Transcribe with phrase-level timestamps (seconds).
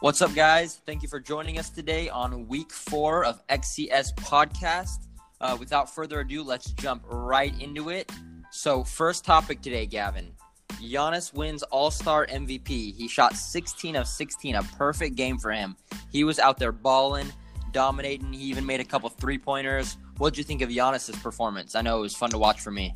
[0.00, 0.82] What's up, guys?
[0.84, 5.06] Thank you for joining us today on week four of XCS podcast.
[5.40, 8.10] Uh, without further ado, let's jump right into it.
[8.50, 10.32] So, first topic today, Gavin.
[10.72, 12.94] Giannis wins All Star MVP.
[12.94, 15.76] He shot 16 of 16, a perfect game for him.
[16.10, 17.32] He was out there balling,
[17.72, 18.32] dominating.
[18.32, 19.96] He even made a couple three pointers.
[20.18, 21.76] What did you think of Giannis's performance?
[21.76, 22.94] I know it was fun to watch for me.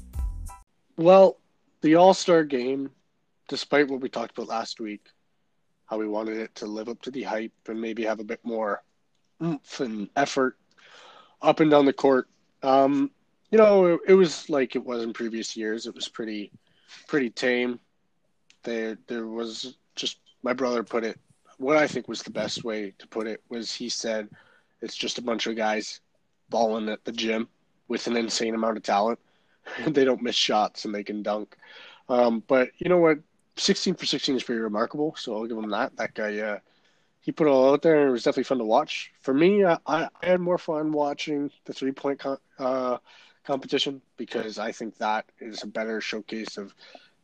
[0.96, 1.38] Well,
[1.80, 2.90] the All Star game,
[3.48, 5.06] despite what we talked about last week,
[5.88, 8.40] how we wanted it to live up to the hype and maybe have a bit
[8.44, 8.82] more
[9.42, 10.56] oomph and effort
[11.42, 12.28] up and down the court.
[12.62, 13.10] Um,
[13.50, 15.86] you know, it, it, was like it was in previous years.
[15.86, 16.52] It was pretty,
[17.06, 17.80] pretty tame.
[18.64, 21.18] There, there was just my brother put it.
[21.56, 24.28] What I think was the best way to put it was he said,
[24.82, 26.00] "It's just a bunch of guys
[26.50, 27.48] balling at the gym
[27.88, 29.18] with an insane amount of talent.
[29.86, 31.56] they don't miss shots and they can dunk."
[32.08, 33.18] Um, but you know what?
[33.58, 35.14] 16 for 16 is pretty remarkable.
[35.16, 35.96] So I'll give him that.
[35.96, 36.58] That guy, uh,
[37.20, 39.12] he put it all out there, and it was definitely fun to watch.
[39.20, 42.22] For me, I, I had more fun watching the three point
[42.58, 42.98] uh,
[43.44, 46.74] competition because I think that is a better showcase of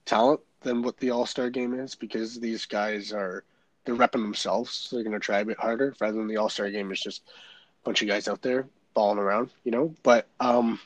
[0.04, 1.94] talent than what the All Star game is.
[1.94, 3.44] Because these guys are
[3.84, 6.48] they're repping themselves, so they're going to try a bit harder rather than the All
[6.48, 9.94] Star game is just a bunch of guys out there balling around, you know.
[10.02, 10.80] But um,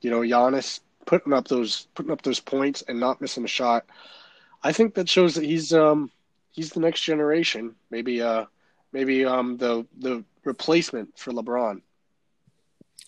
[0.00, 3.84] you know, Giannis putting up those putting up those points and not missing a shot
[4.62, 6.10] I think that shows that he's um
[6.50, 7.74] he's the next generation.
[7.90, 8.46] Maybe uh
[8.92, 11.82] maybe um the the replacement for LeBron.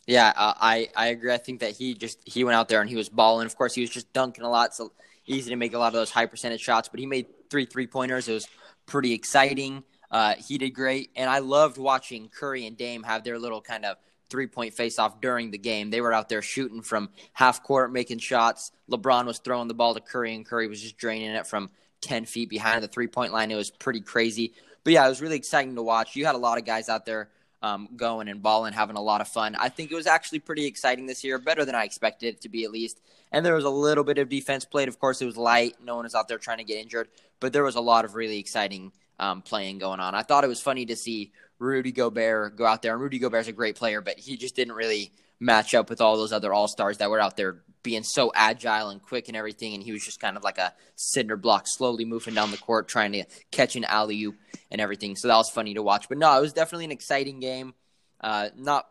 [0.06, 1.33] Yeah, uh, I I agree.
[1.33, 3.46] I think that he just he went out there and he was balling.
[3.46, 4.92] Of course, he was just dunking a lot, so
[5.27, 6.88] easy to make a lot of those high percentage shots.
[6.88, 8.28] But he made three three pointers.
[8.28, 8.48] It was
[8.86, 9.83] pretty exciting.
[10.11, 13.84] Uh, he did great, and I loved watching Curry and Dame have their little kind
[13.84, 13.96] of
[14.30, 15.91] three point face off during the game.
[15.91, 18.72] They were out there shooting from half court, making shots.
[18.91, 22.25] LeBron was throwing the ball to Curry, and Curry was just draining it from 10
[22.27, 23.50] feet behind the three point line.
[23.50, 24.55] It was pretty crazy.
[24.84, 26.14] But yeah, it was really exciting to watch.
[26.14, 27.30] You had a lot of guys out there
[27.62, 29.57] um, going and balling, having a lot of fun.
[29.58, 32.51] I think it was actually pretty exciting this year, better than I expected it to
[32.51, 33.01] be at least.
[33.33, 34.89] And there was a little bit of defense played.
[34.89, 35.77] Of course, it was light.
[35.83, 37.08] No one was out there trying to get injured,
[37.41, 40.14] but there was a lot of really exciting um, playing going on.
[40.14, 42.92] I thought it was funny to see Rudy Gobert go out there.
[42.92, 46.17] And Rudy Gobert's a great player, but he just didn't really match up with all
[46.17, 49.74] those other all stars that were out there being so agile and quick and everything.
[49.74, 52.89] And he was just kind of like a cinder block, slowly moving down the court,
[52.89, 54.36] trying to catch an alley oop
[54.70, 55.17] and everything.
[55.17, 56.08] So that was funny to watch.
[56.08, 57.74] But no, it was definitely an exciting game.
[58.20, 58.86] Uh, not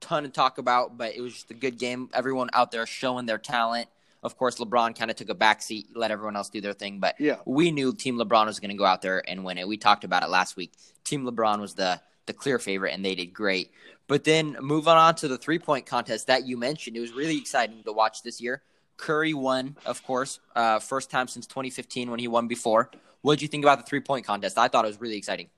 [0.00, 2.10] ton to talk about, but it was just a good game.
[2.12, 3.88] Everyone out there showing their talent.
[4.22, 6.98] Of course, LeBron kind of took a backseat, let everyone else do their thing.
[6.98, 7.36] But yeah.
[7.44, 9.68] we knew Team LeBron was going to go out there and win it.
[9.68, 10.72] We talked about it last week.
[11.04, 13.70] Team LeBron was the the clear favorite, and they did great.
[14.08, 17.38] But then moving on to the three point contest that you mentioned, it was really
[17.38, 18.62] exciting to watch this year.
[18.96, 22.90] Curry won, of course, uh, first time since 2015 when he won before.
[23.22, 24.58] What did you think about the three point contest?
[24.58, 25.48] I thought it was really exciting.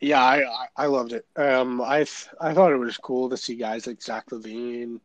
[0.00, 1.26] Yeah, I I loved it.
[1.36, 2.06] Um, I
[2.40, 5.00] I thought it was cool to see guys like Zach LaVine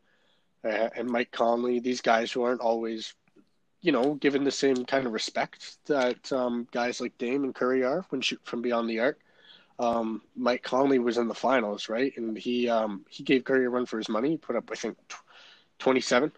[0.64, 1.80] uh, and Mike Conley.
[1.80, 3.14] These guys who aren't always,
[3.82, 7.84] you know, given the same kind of respect that um, guys like Dame and Curry
[7.84, 9.20] are when shoot from beyond the arc
[9.80, 12.16] um, Mike Conley was in the finals, right?
[12.18, 14.32] And he um, he gave Curry a run for his money.
[14.32, 14.98] He put up, I think,
[15.80, 16.32] twenty seven.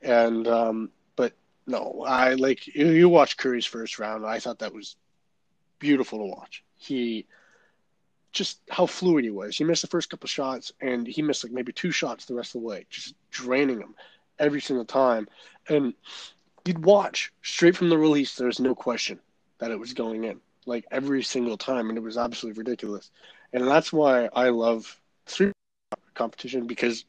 [0.00, 1.32] And um, but
[1.66, 4.26] no, I like you, you watch Curry's first round.
[4.26, 4.96] I thought that was
[5.78, 6.64] beautiful to watch.
[6.76, 7.26] He
[8.32, 9.56] just how fluid he was.
[9.56, 12.54] He missed the first couple shots, and he missed like maybe two shots the rest
[12.54, 13.94] of the way, just draining him
[14.38, 15.28] every single time.
[15.68, 15.94] And
[16.64, 18.34] you'd watch straight from the release.
[18.34, 19.20] There's no question
[19.58, 23.10] that it was going in like every single time, and it was absolutely ridiculous.
[23.52, 25.52] And that's why I love three
[26.14, 27.04] competition because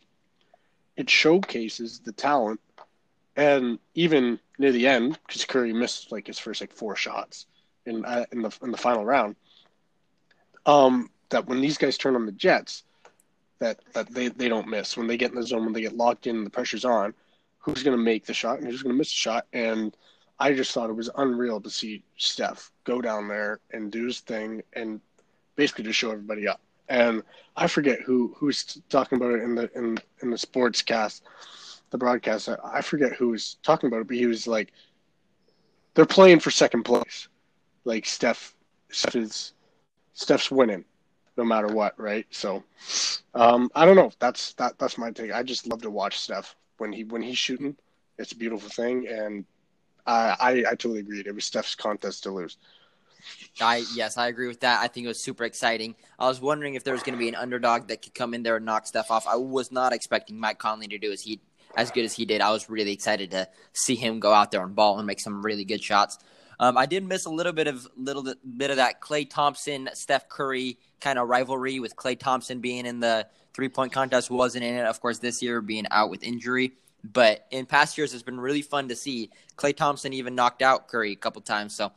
[0.98, 2.60] it showcases the talent.
[3.36, 7.48] And even near the end, because Curry missed like his first like four shots
[7.86, 9.36] in uh, in the in the final round,
[10.66, 12.84] um, that when these guys turn on the Jets,
[13.60, 15.96] that that they they don't miss when they get in the zone when they get
[15.96, 17.14] locked in, the pressure's on.
[17.60, 19.46] Who's going to make the shot and who's going to miss the shot?
[19.54, 19.96] And
[20.38, 24.20] I just thought it was unreal to see Steph go down there and do his
[24.20, 25.00] thing and
[25.56, 26.60] basically just show everybody up.
[26.90, 27.24] And
[27.56, 31.24] I forget who who's talking about it in the in in the sports cast,
[31.92, 32.50] the broadcast.
[32.64, 34.74] I forget who was talking about it, but he was like,
[35.94, 37.30] "They're playing for second place.
[37.86, 38.56] Like Steph,
[38.90, 39.54] Steph is
[40.14, 40.86] Steph's winning,
[41.38, 42.64] no matter what, right?" So,
[43.34, 44.12] um, I don't know.
[44.20, 45.32] That's that that's my take.
[45.32, 47.76] I just love to watch Steph when he when he's shooting.
[48.18, 49.46] It's a beautiful thing, and
[50.06, 51.28] I, I, I totally agreed.
[51.28, 52.58] It was Steph's contest to lose.
[53.62, 54.82] I yes, I agree with that.
[54.82, 55.96] I think it was super exciting.
[56.20, 58.44] I was wondering if there was going to be an underdog that could come in
[58.44, 59.28] there and knock Steph off.
[59.28, 61.40] I was not expecting Mike Conley to do as he
[61.76, 62.42] as good as he did.
[62.42, 65.44] I was really excited to see him go out there and ball and make some
[65.44, 66.18] really good shots.
[66.60, 68.24] Um, I did miss a little bit of little
[68.58, 73.00] bit of that Klay Thompson, Steph Curry kind of rivalry with Klay Thompson being in
[73.00, 74.86] the three point contest, wasn't in it.
[74.86, 76.74] Of course, this year being out with injury.
[77.04, 79.30] But in past years, it's been really fun to see.
[79.58, 81.76] Klay Thompson even knocked out Curry a couple times.
[81.76, 81.92] So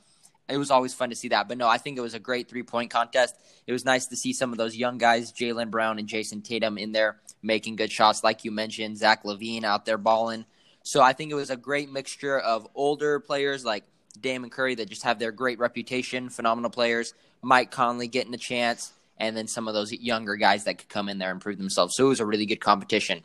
[0.48, 1.48] it was always fun to see that.
[1.48, 3.36] But no, I think it was a great three point contest.
[3.66, 6.78] It was nice to see some of those young guys, Jaylen Brown and Jayson Tatum,
[6.78, 10.44] in there making good shots, like you mentioned, Zach LaVine out there balling.
[10.82, 13.84] So I think it was a great mixture of older players like
[14.16, 18.92] Damon Curry that just have their great reputation, phenomenal players, Mike Conley getting a chance,
[19.18, 21.96] and then some of those younger guys that could come in there and prove themselves.
[21.96, 23.22] So it was a really good competition.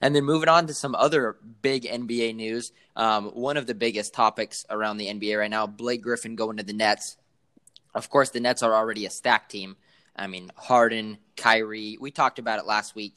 [0.00, 2.72] And then moving on to some other big NBA news.
[2.94, 6.62] Um, one of the biggest topics around the NBA right now Blake Griffin going to
[6.62, 7.16] the Nets.
[7.94, 9.76] Of course, the Nets are already a stacked team.
[10.14, 11.96] I mean, Harden, Kyrie.
[12.00, 13.14] We talked about it last week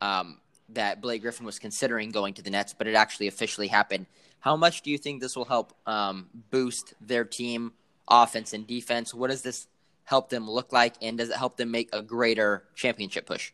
[0.00, 0.38] um,
[0.70, 4.06] that Blake Griffin was considering going to the Nets, but it actually officially happened.
[4.44, 7.72] How much do you think this will help um, boost their team
[8.06, 9.14] offense and defense?
[9.14, 9.68] What does this
[10.04, 13.52] help them look like, and does it help them make a greater championship push?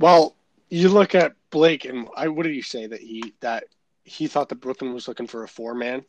[0.00, 0.34] Well,
[0.70, 3.66] you look at Blake, and I what did you say that he that
[4.02, 6.04] he thought that Brooklyn was looking for a four man,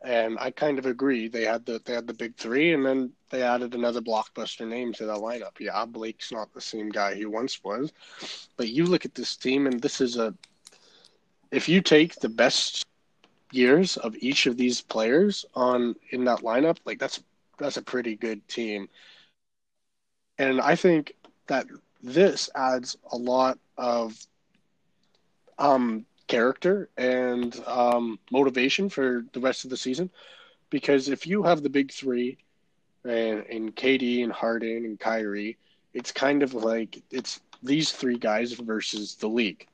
[0.00, 1.28] and I kind of agree.
[1.28, 4.94] They had the they had the big three, and then they added another blockbuster name
[4.94, 5.60] to that lineup.
[5.60, 7.92] Yeah, Blake's not the same guy he once was,
[8.56, 10.34] but you look at this team, and this is a
[11.50, 12.86] if you take the best
[13.52, 17.22] years of each of these players on in that lineup, like that's
[17.58, 18.88] that's a pretty good team.
[20.38, 21.14] And I think
[21.46, 21.66] that
[22.02, 24.16] this adds a lot of
[25.58, 30.10] um, character and um, motivation for the rest of the season.
[30.70, 32.38] Because if you have the big three
[33.04, 35.58] and, and KD and Harden and Kyrie,
[35.92, 39.66] it's kind of like it's these three guys versus the league.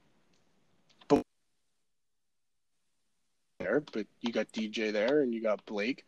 [3.93, 6.05] But you got DJ there and you got Blake.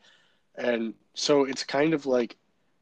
[0.56, 2.36] And so it's kind of like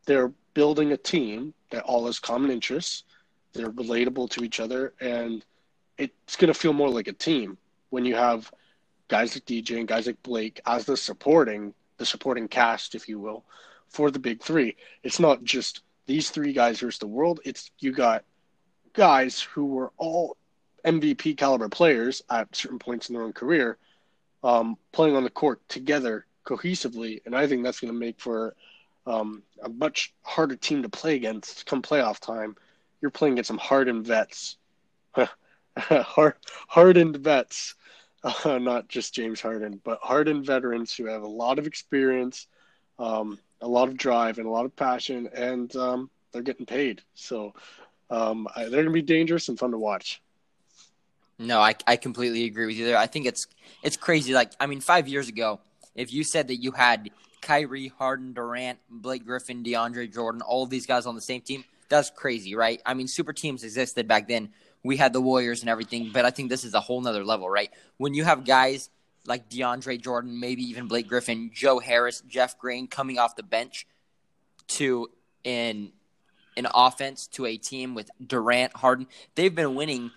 [0.07, 3.05] they're building a team that all has common interests
[3.53, 5.45] they're relatable to each other, and
[5.97, 7.59] it's going to feel more like a team
[7.91, 8.51] when you have
[9.09, 13.19] guys like DJ and guys like Blake as the supporting the supporting cast, if you
[13.19, 13.45] will,
[13.89, 14.77] for the big three.
[15.03, 17.41] It's not just these three guys versus the world.
[17.45, 18.25] It's you got
[18.93, 20.37] guys who were all
[20.85, 23.79] MVP caliber players at certain points in their own career,
[24.43, 28.55] um, playing on the court together cohesively, and I think that's going to make for
[29.06, 32.56] um, a much harder team to play against come playoff time
[33.00, 34.56] you're playing against some hardened vets,
[35.76, 37.75] hardened vets,
[38.25, 42.46] uh, not just James Harden, but hardened veterans who have a lot of experience,
[42.99, 47.02] um, a lot of drive, and a lot of passion, and um, they're getting paid.
[47.14, 47.55] So
[48.11, 50.20] um, they're going to be dangerous and fun to watch.
[51.38, 52.96] No, I, I completely agree with you there.
[52.96, 53.46] I think it's
[53.82, 54.32] it's crazy.
[54.32, 55.61] Like I mean, five years ago,
[55.94, 60.70] if you said that you had Kyrie, Harden, Durant, Blake Griffin, DeAndre Jordan, all of
[60.70, 62.82] these guys on the same team, that's crazy, right?
[62.85, 64.50] I mean, super teams existed back then.
[64.82, 67.49] We had the Warriors and everything, but I think this is a whole nother level,
[67.49, 67.70] right?
[67.96, 68.91] When you have guys
[69.26, 73.87] like DeAndre Jordan, maybe even Blake Griffin, Joe Harris, Jeff Green coming off the bench
[74.69, 75.08] to
[75.44, 75.93] in
[76.56, 80.11] an offense to a team with Durant, Harden, they've been winning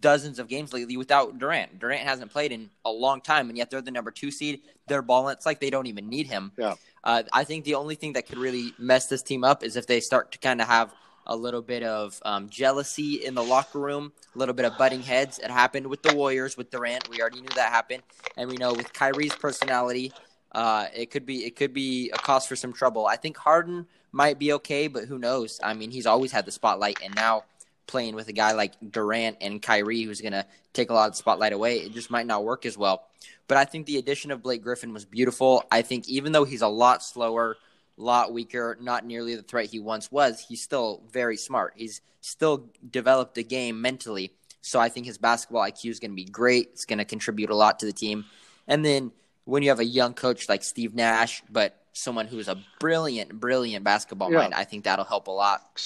[0.00, 1.78] dozens of games lately without Durant.
[1.78, 4.62] Durant hasn't played in a long time, and yet they're the number two seed.
[4.88, 5.32] They're balling.
[5.32, 6.52] It's like they don't even need him.
[6.56, 6.74] Yeah.
[7.02, 9.86] Uh, I think the only thing that could really mess this team up is if
[9.86, 10.92] they start to kind of have
[11.26, 15.02] a little bit of um, jealousy in the locker room, a little bit of butting
[15.02, 15.38] heads.
[15.38, 17.08] It happened with the Warriors with Durant.
[17.08, 18.02] We already knew that happened,
[18.36, 20.12] and we know with Kyrie's personality,
[20.52, 23.06] uh, it could be it could be a cause for some trouble.
[23.06, 25.58] I think Harden might be okay, but who knows?
[25.62, 27.44] I mean, he's always had the spotlight, and now
[27.86, 31.12] playing with a guy like Durant and Kyrie, who's going to take a lot of
[31.12, 33.06] the spotlight away, it just might not work as well.
[33.46, 35.64] But I think the addition of Blake Griffin was beautiful.
[35.70, 37.56] I think even though he's a lot slower,
[37.98, 41.74] a lot weaker, not nearly the threat he once was, he's still very smart.
[41.76, 44.32] He's still developed a game mentally.
[44.62, 46.70] So I think his basketball IQ is going to be great.
[46.72, 48.24] It's going to contribute a lot to the team.
[48.66, 49.12] And then
[49.44, 53.84] when you have a young coach like Steve Nash, but someone who's a brilliant, brilliant
[53.84, 54.38] basketball yeah.
[54.38, 55.78] mind, I think that'll help a lot.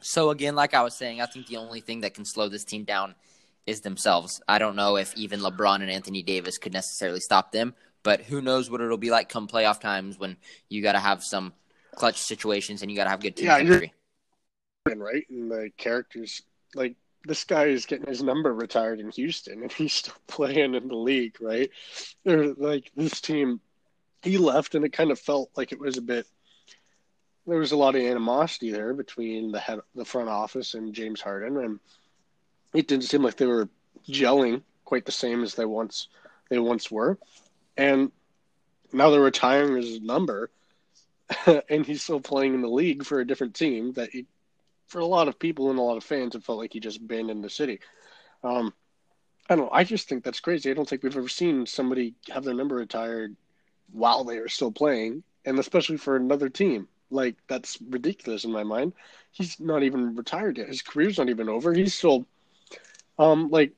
[0.00, 2.64] So again, like I was saying, I think the only thing that can slow this
[2.64, 3.14] team down
[3.66, 4.40] is themselves.
[4.48, 8.40] I don't know if even LeBron and Anthony Davis could necessarily stop them, but who
[8.40, 10.36] knows what it'll be like come playoff times when
[10.68, 11.52] you got to have some
[11.94, 13.92] clutch situations and you got to have good team yeah, chemistry.
[14.86, 16.42] Right, and the characters
[16.74, 20.88] like this guy is getting his number retired in Houston, and he's still playing in
[20.88, 21.36] the league.
[21.40, 21.70] Right,
[22.24, 23.60] they're like this team.
[24.22, 26.26] He left, and it kind of felt like it was a bit
[27.46, 31.20] there was a lot of animosity there between the head, the front office and James
[31.20, 31.80] Harden, and
[32.74, 33.68] it didn't seem like they were
[34.08, 36.08] gelling quite the same as they once
[36.48, 37.18] they once were.
[37.76, 38.12] And
[38.92, 40.50] now they're retiring his number,
[41.68, 44.26] and he's still playing in the league for a different team that he,
[44.86, 46.98] for a lot of people and a lot of fans, it felt like he just
[46.98, 47.80] abandoned the city.
[48.42, 48.74] Um,
[49.48, 49.70] I don't.
[49.72, 50.70] I just think that's crazy.
[50.70, 53.36] I don't think we've ever seen somebody have their number retired
[53.92, 56.88] while they are still playing, and especially for another team.
[57.10, 58.92] Like that's ridiculous in my mind.
[59.32, 60.68] He's not even retired yet.
[60.68, 61.72] His career's not even over.
[61.72, 62.26] He's still,
[63.18, 63.72] um, like,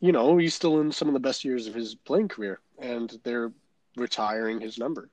[0.00, 3.18] you know, he's still in some of the best years of his playing career, and
[3.24, 3.52] they're
[3.96, 5.08] retiring his number.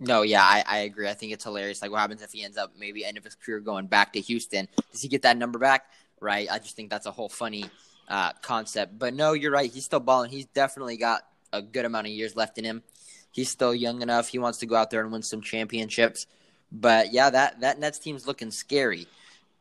[0.00, 1.08] No, yeah, I, I agree.
[1.08, 1.80] I think it's hilarious.
[1.80, 4.20] Like, what happens if he ends up maybe end of his career going back to
[4.20, 4.68] Houston?
[4.90, 5.84] Does he get that number back?
[6.20, 6.48] Right.
[6.50, 7.66] I just think that's a whole funny
[8.08, 8.98] uh, concept.
[8.98, 9.70] But no, you're right.
[9.70, 10.30] He's still balling.
[10.30, 11.22] He's definitely got
[11.52, 12.82] a good amount of years left in him.
[13.34, 14.28] He's still young enough.
[14.28, 16.28] He wants to go out there and win some championships.
[16.70, 19.08] But yeah, that that Nets team's looking scary.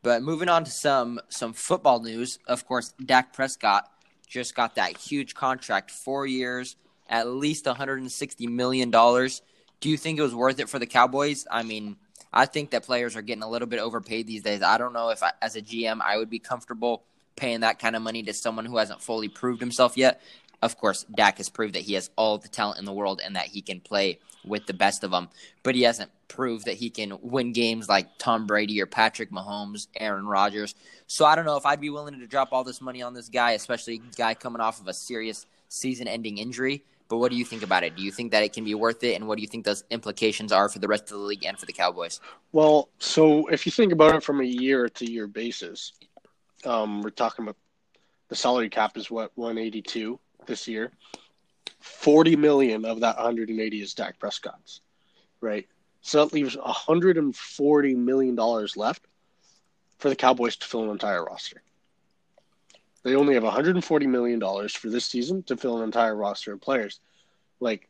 [0.04, 3.90] But moving on to some some football news, of course, Dak Prescott
[4.28, 6.76] just got that huge contract, four years,
[7.10, 9.42] at least 160 million dollars.
[9.80, 11.48] Do you think it was worth it for the Cowboys?
[11.50, 11.98] I mean,
[12.32, 14.62] I think that players are getting a little bit overpaid these days.
[14.62, 17.04] I don't know if, I, as a GM, I would be comfortable
[17.36, 20.22] paying that kind of money to someone who hasn't fully proved himself yet.
[20.64, 23.36] Of course, Dak has proved that he has all the talent in the world and
[23.36, 25.28] that he can play with the best of them,
[25.62, 29.88] but he hasn't proved that he can win games like Tom Brady or Patrick Mahomes,
[29.98, 30.74] Aaron Rodgers.
[31.06, 33.28] So I don't know if I'd be willing to drop all this money on this
[33.28, 36.86] guy, especially a guy coming off of a serious season-ending injury.
[37.10, 37.98] But what do you think about it?
[37.98, 39.16] Do you think that it can be worth it?
[39.16, 41.60] And what do you think those implications are for the rest of the league and
[41.60, 42.22] for the Cowboys?
[42.54, 45.92] Well, so if you think about it from a year to year basis,
[46.64, 47.58] um, we're talking about
[48.30, 50.92] the salary cap is what 182 this year.
[51.80, 54.82] 40 million of that 180 is Dak Prescott's,
[55.42, 55.68] right?
[56.02, 59.06] So that leaves 140 million dollars left
[60.00, 61.62] for the Cowboys to fill an entire roster.
[63.04, 66.62] They only have 140 million dollars for this season to fill an entire roster of
[66.62, 67.00] players.
[67.60, 67.90] Like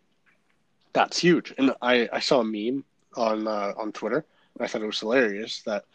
[0.94, 1.54] that's huge.
[1.58, 2.84] And I, I saw a meme
[3.16, 4.26] on uh, on Twitter.
[4.60, 5.86] I thought it was hilarious that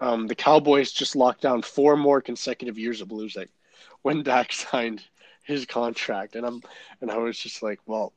[0.00, 3.48] um, the Cowboys just locked down four more consecutive years of losing
[4.02, 5.04] when Dak signed
[5.50, 6.62] his contract, and I'm
[7.00, 8.12] and I was just like, well,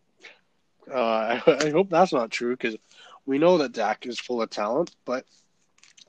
[0.92, 2.78] uh, I, I hope that's not true because
[3.26, 5.26] we know that Dak is full of talent, but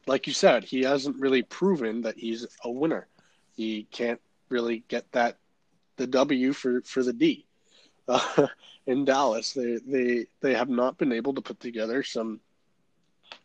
[0.07, 3.07] like you said, he hasn't really proven that he's a winner.
[3.55, 5.39] He can't really get that
[5.97, 7.47] the W for for the D.
[8.07, 8.47] Uh,
[8.87, 12.41] in Dallas, they they they have not been able to put together some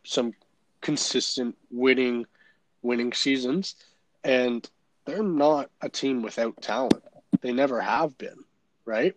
[0.04, 0.34] some
[0.80, 2.26] consistent winning
[2.82, 3.74] winning seasons
[4.24, 4.68] and
[5.04, 7.02] they're not a team without talent.
[7.40, 8.44] They never have been,
[8.84, 9.16] right?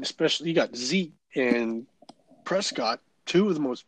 [0.00, 1.86] Especially you got Zeke and
[2.44, 3.84] Prescott, two of the most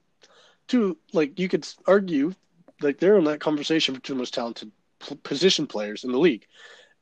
[0.66, 2.34] two like you could argue
[2.80, 4.70] like they're in that conversation for two most talented
[5.22, 6.46] position players in the league.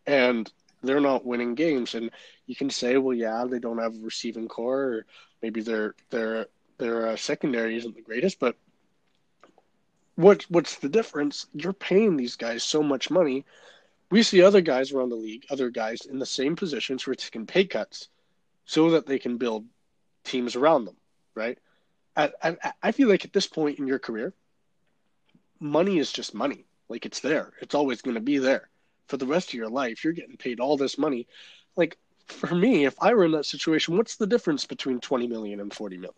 [0.07, 0.51] And
[0.83, 2.11] they're not winning games and
[2.47, 5.07] you can say well yeah they don't have a receiving corps or
[5.43, 6.47] maybe their their
[6.79, 8.57] their uh, secondary isn't the greatest but
[10.17, 11.47] what what's the difference?
[11.55, 13.45] You're paying these guys so much money.
[14.11, 17.17] We see other guys around the league, other guys in the same positions who are
[17.17, 18.09] taking pay cuts
[18.65, 19.67] so that they can build
[20.25, 20.97] teams around them,
[21.35, 21.59] right?
[22.17, 24.33] I, I, I feel like at this point in your career,
[25.61, 26.65] money is just money.
[26.89, 27.53] Like it's there.
[27.61, 28.69] It's always going to be there.
[29.09, 31.27] For the rest of your life, you're getting paid all this money.
[31.77, 31.97] Like
[32.27, 35.73] for me, if I were in that situation, what's the difference between 20 million and
[35.73, 36.15] 40 million?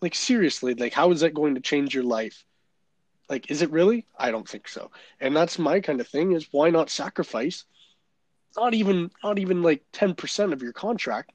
[0.00, 2.44] Like seriously, like how is that going to change your life
[3.28, 4.06] like, is it really?
[4.18, 4.90] I don't think so.
[5.20, 7.64] And that's my kind of thing is why not sacrifice
[8.56, 11.32] not even not even like 10% of your contract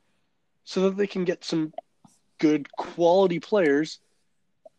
[0.63, 1.74] so that they can get some
[2.38, 4.00] good quality players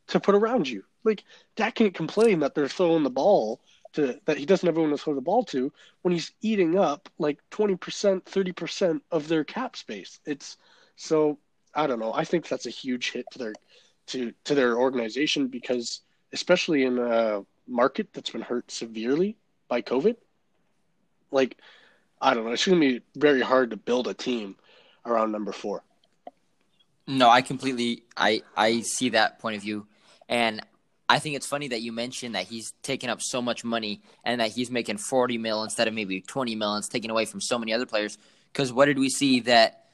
[0.08, 0.84] to put around you.
[1.04, 1.24] Like
[1.56, 3.60] Dak can't complain that they're throwing the ball
[3.94, 7.08] to that he doesn't have anyone to throw the ball to when he's eating up
[7.18, 7.76] like 20%,
[8.22, 10.20] 30% of their cap space.
[10.24, 10.56] It's
[10.96, 11.38] so
[11.74, 12.12] I don't know.
[12.12, 13.54] I think that's a huge hit to their
[14.08, 16.00] to to their organization because
[16.32, 19.36] especially in a market that's been hurt severely
[19.68, 20.16] by COVID.
[21.30, 21.56] Like,
[22.20, 22.52] I don't know.
[22.52, 24.56] It's going to be very hard to build a team
[25.06, 25.82] around number four.
[27.06, 29.86] No, I completely I I see that point of view,
[30.28, 30.60] and
[31.08, 34.40] I think it's funny that you mentioned that he's taking up so much money and
[34.40, 37.58] that he's making forty mil instead of maybe twenty mil, it's taken away from so
[37.58, 38.16] many other players.
[38.52, 39.86] Because what did we see that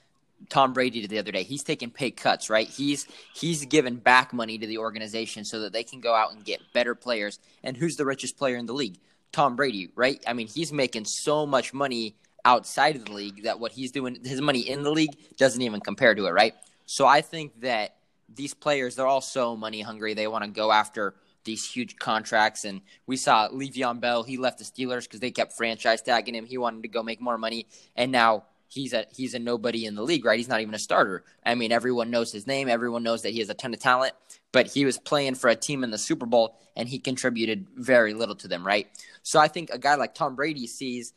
[0.48, 1.42] Tom Brady did the other day.
[1.42, 2.68] He's taking pay cuts, right?
[2.68, 6.44] He's he's given back money to the organization so that they can go out and
[6.44, 7.38] get better players.
[7.62, 8.98] And who's the richest player in the league?
[9.32, 10.22] Tom Brady, right?
[10.26, 14.18] I mean, he's making so much money outside of the league that what he's doing,
[14.24, 16.54] his money in the league doesn't even compare to it, right?
[16.86, 17.96] So I think that
[18.32, 20.14] these players, they're all so money hungry.
[20.14, 21.14] They want to go after
[21.44, 22.64] these huge contracts.
[22.64, 26.46] And we saw Le'Veon Bell, he left the Steelers because they kept franchise tagging him.
[26.46, 27.66] He wanted to go make more money.
[27.96, 30.38] And now he's a he's a nobody in the league, right?
[30.38, 31.24] He's not even a starter.
[31.44, 34.14] I mean, everyone knows his name, everyone knows that he has a ton of talent,
[34.52, 38.14] but he was playing for a team in the Super Bowl and he contributed very
[38.14, 38.88] little to them, right?
[39.22, 41.12] So I think a guy like Tom Brady sees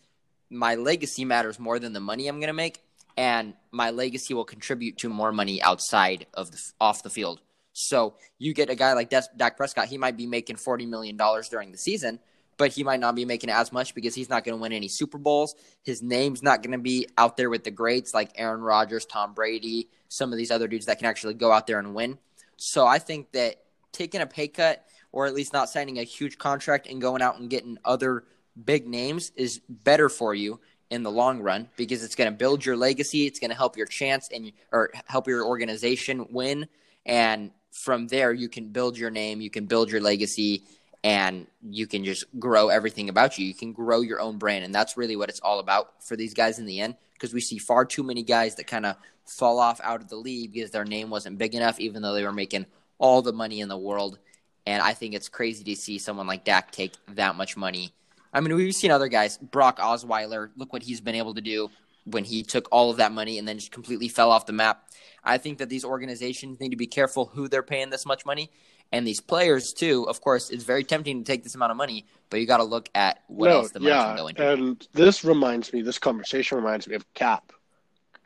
[0.50, 2.82] my legacy matters more than the money I'm going to make
[3.18, 7.42] and my legacy will contribute to more money outside of the off the field.
[7.74, 11.50] So you get a guy like Dak Prescott, he might be making 40 million dollars
[11.50, 12.20] during the season,
[12.60, 14.90] but he might not be making as much because he's not going to win any
[14.90, 15.56] Super Bowls.
[15.82, 19.34] His name's not going to be out there with the greats like Aaron Rodgers, Tom
[19.34, 22.20] Brady, some of these other dudes that can actually go out there and win.
[22.58, 23.64] So I think that
[23.94, 27.40] taking a pay cut or at least not signing a huge contract and going out
[27.40, 28.26] and getting other
[28.62, 32.66] big names is better for you in the long run because it's going to build
[32.66, 36.68] your legacy, it's going to help your chance and or help your organization win
[37.06, 40.64] and from there you can build your name, you can build your legacy
[41.04, 43.46] and you can just grow everything about you.
[43.46, 46.34] You can grow your own brand, and that's really what it's all about for these
[46.34, 46.96] guys in the end.
[47.14, 50.16] Because we see far too many guys that kind of fall off out of the
[50.16, 52.66] league because their name wasn't big enough, even though they were making
[52.98, 54.20] all the money in the world.
[54.66, 57.94] And I think it's crazy to see someone like Dak take that much money.
[58.32, 60.50] I mean, we've seen other guys, Brock Osweiler.
[60.56, 61.70] Look what he's been able to do
[62.06, 64.90] when he took all of that money and then just completely fell off the map.
[65.24, 68.50] I think that these organizations need to be careful who they're paying this much money
[68.92, 70.08] and these players too.
[70.08, 72.64] Of course, it's very tempting to take this amount of money, but you got to
[72.64, 74.52] look at what no, else the money yeah, can go into.
[74.52, 77.52] And this reminds me, this conversation reminds me of Cap,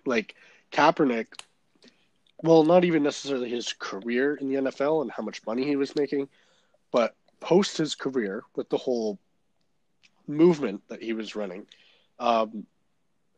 [0.05, 0.35] like
[0.71, 1.27] Kaepernick.
[2.41, 5.95] Well, not even necessarily his career in the NFL and how much money he was
[5.95, 6.27] making,
[6.91, 9.17] but post his career with the whole
[10.27, 11.65] movement that he was running,
[12.19, 12.65] um,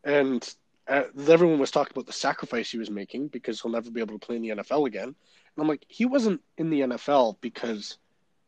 [0.04, 0.56] and
[0.88, 4.18] uh, everyone was talking about the sacrifice he was making because he'll never be able
[4.18, 5.16] to play in the NFL again.
[5.58, 7.98] I'm like, he wasn't in the NFL because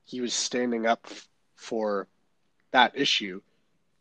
[0.06, 1.08] he was standing up
[1.56, 2.08] for
[2.72, 3.42] that issue.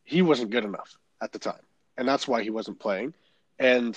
[0.05, 1.63] He wasn't good enough at the time,
[1.97, 3.15] and that's why he wasn't playing.
[3.59, 3.97] And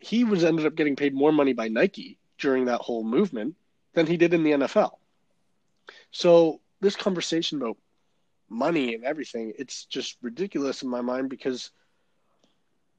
[0.00, 3.54] he was ended up getting paid more money by Nike during that whole movement
[3.94, 4.92] than he did in the NFL.
[6.10, 7.76] So this conversation about
[8.48, 11.70] money and everything, it's just ridiculous in my mind because–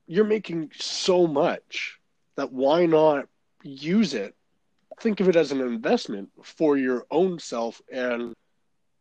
[0.08, 2.00] you're making so much
[2.36, 3.28] that why not
[3.63, 4.36] use it?
[5.02, 8.34] Think of it as an investment for your own self and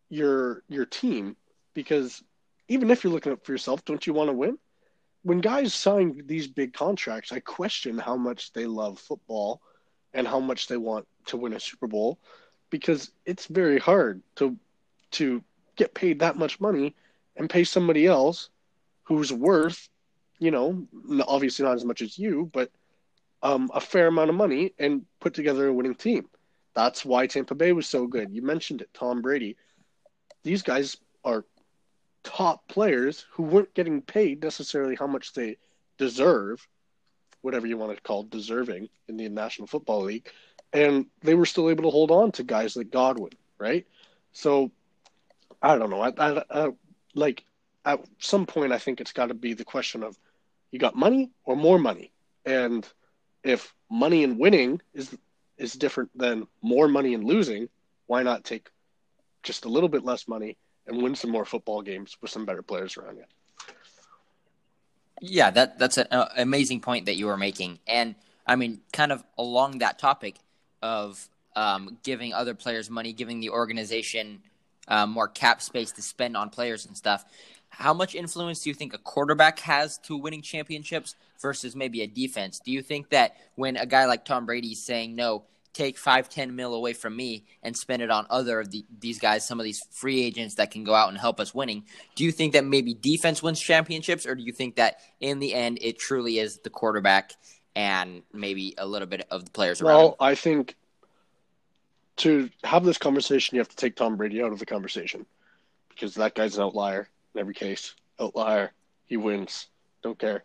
[0.09, 1.37] your your team
[1.75, 2.23] because
[2.69, 4.59] even if you're looking up for yourself, don't you want to win?
[5.23, 9.61] When guys sign these big contracts, I question how much they love football
[10.15, 12.19] and how much they want to win a Super Bowl
[12.71, 14.57] because it's very hard to
[15.13, 15.43] to
[15.77, 16.95] get paid that much money
[17.37, 18.51] and pay somebody else
[19.05, 19.89] who's worth
[20.43, 20.89] you know,
[21.29, 22.69] obviously not as much as you, but
[23.43, 26.29] um, a fair amount of money and put together a winning team.
[26.75, 28.33] That's why Tampa Bay was so good.
[28.33, 29.57] You mentioned it, Tom Brady.
[30.43, 31.45] These guys are
[32.25, 35.57] top players who weren't getting paid necessarily how much they
[35.99, 36.67] deserve,
[37.43, 40.29] whatever you want to call deserving in the National Football League,
[40.73, 43.87] and they were still able to hold on to guys like Godwin, right?
[44.33, 44.71] So
[45.61, 46.01] I don't know.
[46.01, 46.69] I, I, I
[47.15, 47.45] like
[47.85, 50.19] at some point I think it's got to be the question of
[50.71, 52.13] you got money or more money.
[52.47, 52.89] And
[53.43, 55.17] if money and winning is
[55.59, 57.69] is different than more money and losing,
[58.07, 58.69] why not take
[59.43, 62.63] just a little bit less money and win some more football games with some better
[62.63, 63.25] players around you?
[65.21, 68.15] Yeah, that that's an uh, amazing point that you were making, and
[68.47, 70.37] I mean, kind of along that topic
[70.83, 74.43] of um, giving other players money, giving the organization
[74.89, 77.25] uh, more cap space to spend on players and stuff
[77.73, 82.07] how much influence do you think a quarterback has to winning championships versus maybe a
[82.07, 82.61] defense?
[82.61, 86.29] Do you think that when a guy like Tom Brady is saying no, take five,
[86.29, 89.59] ten mil away from me and spend it on other of the, these guys, some
[89.59, 91.83] of these free agents that can go out and help us winning.
[92.15, 95.55] Do you think that maybe defense wins championships, or do you think that in the
[95.55, 97.33] end it truly is the quarterback
[97.75, 99.97] and maybe a little bit of the players around?
[99.97, 100.77] Well, I think
[102.19, 105.25] to have this conversation, you have to take Tom Brady out of the conversation
[105.89, 107.95] because that guy's an outlier in every case.
[108.21, 108.73] Outlier.
[109.07, 109.67] He wins.
[110.03, 110.45] Don't care.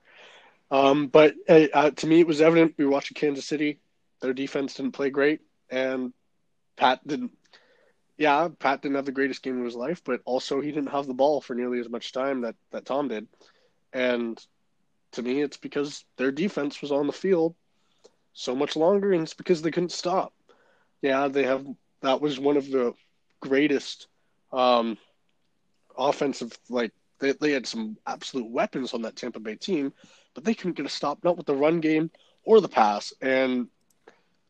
[0.70, 2.76] Um, but uh, to me, it was evident.
[2.78, 3.80] We were watching Kansas City.
[4.22, 6.14] Their defense didn't play great, and
[6.76, 7.32] Pat didn't.
[8.18, 11.06] Yeah, Pat didn't have the greatest game of his life, but also he didn't have
[11.06, 13.28] the ball for nearly as much time that that Tom did.
[13.94, 14.44] And
[15.14, 17.56] to me, it's because their defense was on the field
[18.34, 20.34] so much longer, and it's because they couldn't stop.
[21.02, 21.66] Yeah, they have.
[22.02, 22.94] That was one of the
[23.40, 24.08] greatest
[24.52, 24.98] um,
[25.98, 29.94] offensive like they, they had some absolute weapons on that Tampa Bay team,
[30.34, 32.12] but they couldn't get a stop, not with the run game
[32.44, 33.14] or the pass.
[33.22, 33.68] And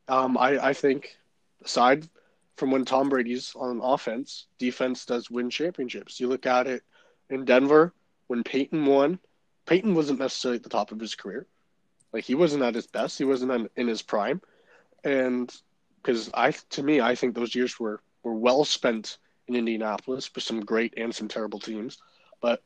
[0.08, 1.18] um, I, I think,
[1.64, 2.08] aside
[2.56, 6.20] from when Tom Brady's on offense, defense does win championships.
[6.20, 6.84] You look at it
[7.30, 7.94] in Denver
[8.28, 9.20] when Peyton won.
[9.66, 11.48] Peyton wasn't necessarily at the top of his career,
[12.14, 13.18] Like he wasn't at his best.
[13.18, 14.42] He wasn't in his prime,
[15.04, 15.54] and
[16.02, 20.44] because I to me I think those years were were well spent in Indianapolis with
[20.44, 21.98] some great and some terrible teams.
[22.42, 22.62] But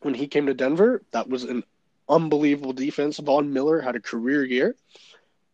[0.00, 1.64] when he came to Denver, that was an
[2.08, 3.18] unbelievable defense.
[3.18, 4.76] Von Miller had a career year,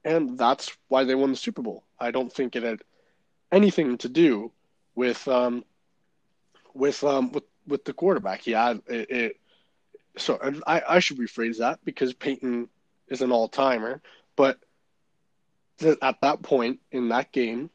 [0.04, 1.84] and that's why they won the Super Bowl.
[1.98, 2.82] I don't think it had
[3.50, 4.52] anything to do
[4.94, 5.64] with um,
[6.74, 8.46] with um, with with the quarterback.
[8.46, 9.36] Yeah, it, it
[10.16, 12.68] so I, I should rephrase that because Peyton
[13.08, 14.00] is an all timer,
[14.36, 14.58] but
[16.00, 17.70] at that point in that game,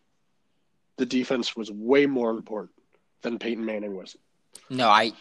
[0.99, 2.71] the defense was way more important
[3.21, 4.15] than Peyton Manning was.
[4.69, 5.13] No, I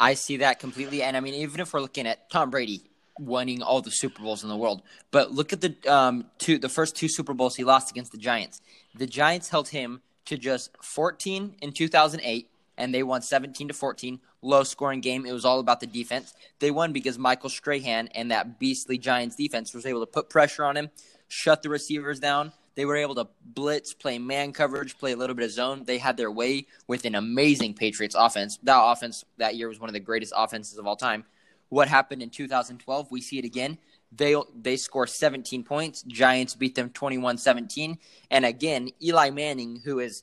[0.00, 2.82] I see that completely, and I mean even if we're looking at Tom Brady
[3.18, 6.68] winning all the Super Bowls in the world, but look at the um two the
[6.68, 8.62] first two Super Bowls he lost against the Giants.
[8.94, 14.20] The Giants held him to just 14 in 2008 and they won 17 to 14
[14.40, 18.30] low scoring game it was all about the defense they won because michael strahan and
[18.30, 20.90] that beastly giants defense was able to put pressure on him
[21.26, 25.36] shut the receivers down they were able to blitz play man coverage play a little
[25.36, 25.84] bit of zone.
[25.84, 28.58] They had their way with an amazing patriots offense.
[28.62, 31.24] That offense that year was one of the greatest offenses of all time.
[31.68, 33.78] What happened in 2012 we see it again.
[34.10, 36.02] They they score 17 points.
[36.02, 37.98] Giants beat them 21-17
[38.30, 40.22] and again eli manning who is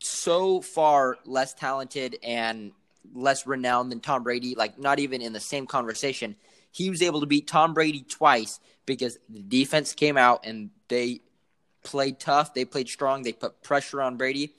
[0.00, 2.72] so far less talented and
[3.14, 6.36] less renowned than Tom Brady, like not even in the same conversation.
[6.70, 11.20] He was able to beat Tom Brady twice because the defense came out and they
[11.82, 14.54] played tough, they played strong, they put pressure on Brady.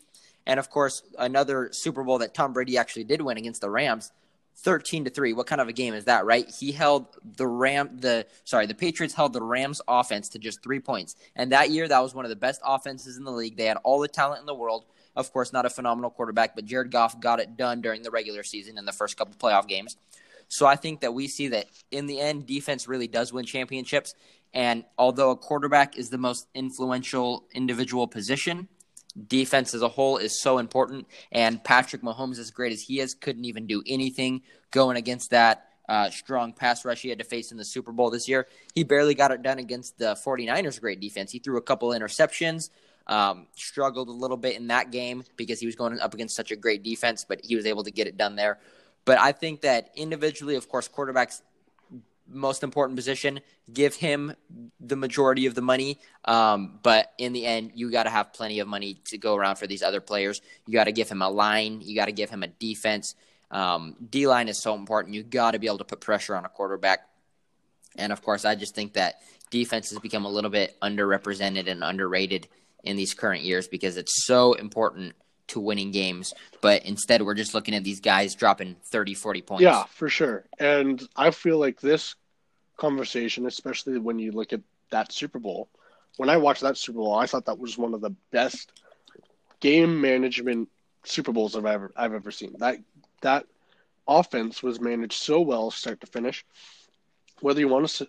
[0.46, 4.12] And of course, another Super Bowl that Tom Brady actually did win against the Rams,
[4.58, 5.34] 13 to 3.
[5.34, 6.50] What kind of a game is that, right?
[6.50, 7.06] He held
[7.38, 11.16] the Ram the sorry, the Patriots held the Rams offense to just 3 points.
[11.36, 13.58] And that year that was one of the best offenses in the league.
[13.58, 14.86] They had all the talent in the world.
[15.16, 18.44] Of course, not a phenomenal quarterback, but Jared Goff got it done during the regular
[18.44, 19.98] season in the first couple playoff games.
[20.48, 24.16] So I think that we see that in the end, defense really does win championships.
[24.54, 28.68] And although a quarterback is the most influential individual position,
[29.28, 31.08] defense as a whole is so important.
[31.32, 35.66] And Patrick Mahomes, as great as he is, couldn't even do anything going against that
[35.90, 38.48] uh, strong pass rush he had to face in the Super Bowl this year.
[38.76, 41.32] He barely got it done against the 49ers' great defense.
[41.32, 42.70] He threw a couple interceptions,
[43.08, 46.52] um, struggled a little bit in that game because he was going up against such
[46.52, 48.60] a great defense, but he was able to get it done there.
[49.04, 51.42] But I think that individually, of course, quarterbacks
[52.30, 53.42] most important position.
[53.72, 54.36] Give him
[54.80, 56.00] the majority of the money.
[56.26, 59.58] Um, but in the end, you got to have plenty of money to go around
[59.58, 60.42] for these other players.
[60.66, 61.82] You got to give him a line.
[61.82, 63.16] You got to give him a defense.
[63.52, 65.16] Um, D line is so important.
[65.16, 67.08] You got to be able to put pressure on a quarterback.
[67.98, 69.16] And of course, I just think that
[69.50, 72.48] defense has become a little bit underrepresented and underrated
[72.84, 75.16] in these current years because it's so important
[75.50, 76.34] to winning games.
[76.62, 79.64] But instead, we're just looking at these guys dropping 30, 40 points.
[79.64, 80.46] Yeah, for sure.
[80.60, 82.16] And I feel like this
[82.78, 85.70] conversation, especially when you look at that Super Bowl,
[86.18, 88.72] when I watched that Super Bowl, I thought that was one of the best
[89.60, 90.70] game management
[91.04, 92.56] Super Bowls I've ever I've ever seen.
[92.60, 92.80] That
[93.22, 93.46] that
[94.08, 96.46] offense was managed so well, start to finish.
[97.42, 98.08] Whether you want to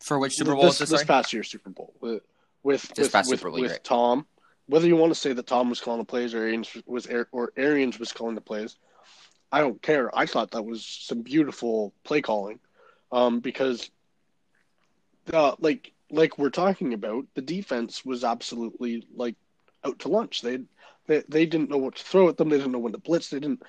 [0.00, 2.22] for which Super Bowl this, this, this past year Super Bowl with
[2.62, 3.82] with this with, with, with.
[3.82, 4.26] Tom,
[4.68, 7.52] whether you want to say that Tom was calling the plays or Arians was or
[7.56, 8.76] Arians was calling the plays,
[9.50, 10.16] I don't care.
[10.16, 12.60] I thought that was some beautiful play calling,
[13.10, 13.90] um, because,
[15.32, 19.36] uh, like like we're talking about, the defense was absolutely like
[19.84, 20.42] out to lunch.
[20.42, 20.60] They
[21.06, 22.50] they they didn't know what to throw at them.
[22.50, 23.30] They didn't know when to blitz.
[23.30, 23.62] They didn't.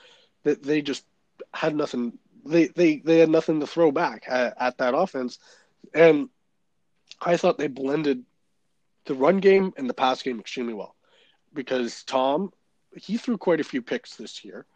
[0.44, 1.06] They, they just
[1.54, 2.18] had nothing.
[2.46, 5.40] They they they had nothing to throw back at, at that offense,
[5.94, 6.28] and
[7.22, 8.26] I thought they blended
[9.10, 10.96] the run game and the pass game extremely well
[11.52, 12.54] because Tom
[12.96, 14.68] he threw quite a few picks this year,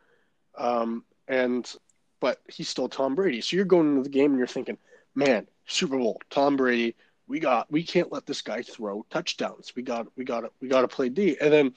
[0.57, 1.71] um, and
[2.19, 3.41] but he's still Tom Brady.
[3.41, 4.79] So you're going into the game and you're thinking,
[5.13, 6.95] man, Super Bowl, Tom Brady.
[7.27, 9.71] We got we can't let this guy throw touchdowns.
[9.75, 11.37] We got we got we got to play D.
[11.39, 11.73] And then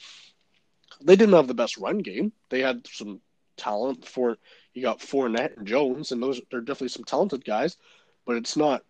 [1.02, 2.32] they didn't have the best run game.
[2.48, 3.20] They had some
[3.58, 4.38] talent for
[4.72, 7.76] you got Fournette and Jones, and those they're definitely some talented guys,
[8.24, 8.82] but it's not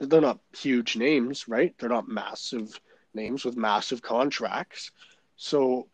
[0.00, 1.74] they're not huge names, right?
[1.78, 2.80] They're not massive
[3.18, 4.90] names with massive contracts.
[5.36, 5.88] So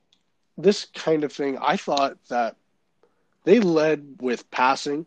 [0.57, 2.57] this kind of thing, I thought that
[3.45, 5.07] they led with passing,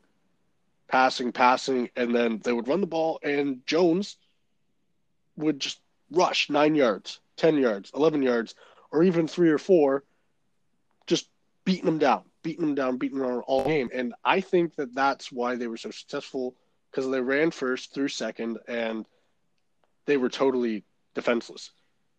[0.87, 4.17] passing, passing, and then they would run the ball, and Jones
[5.35, 5.79] would just
[6.11, 8.55] rush nine yards, 10 yards, 11 yards,
[8.91, 10.03] or even three or four,
[11.05, 11.27] just
[11.65, 13.89] beating them down, beating them down, beating them down all game.
[13.93, 16.55] And I think that that's why they were so successful
[16.89, 19.05] because they ran first through second and
[20.05, 21.71] they were totally defenseless,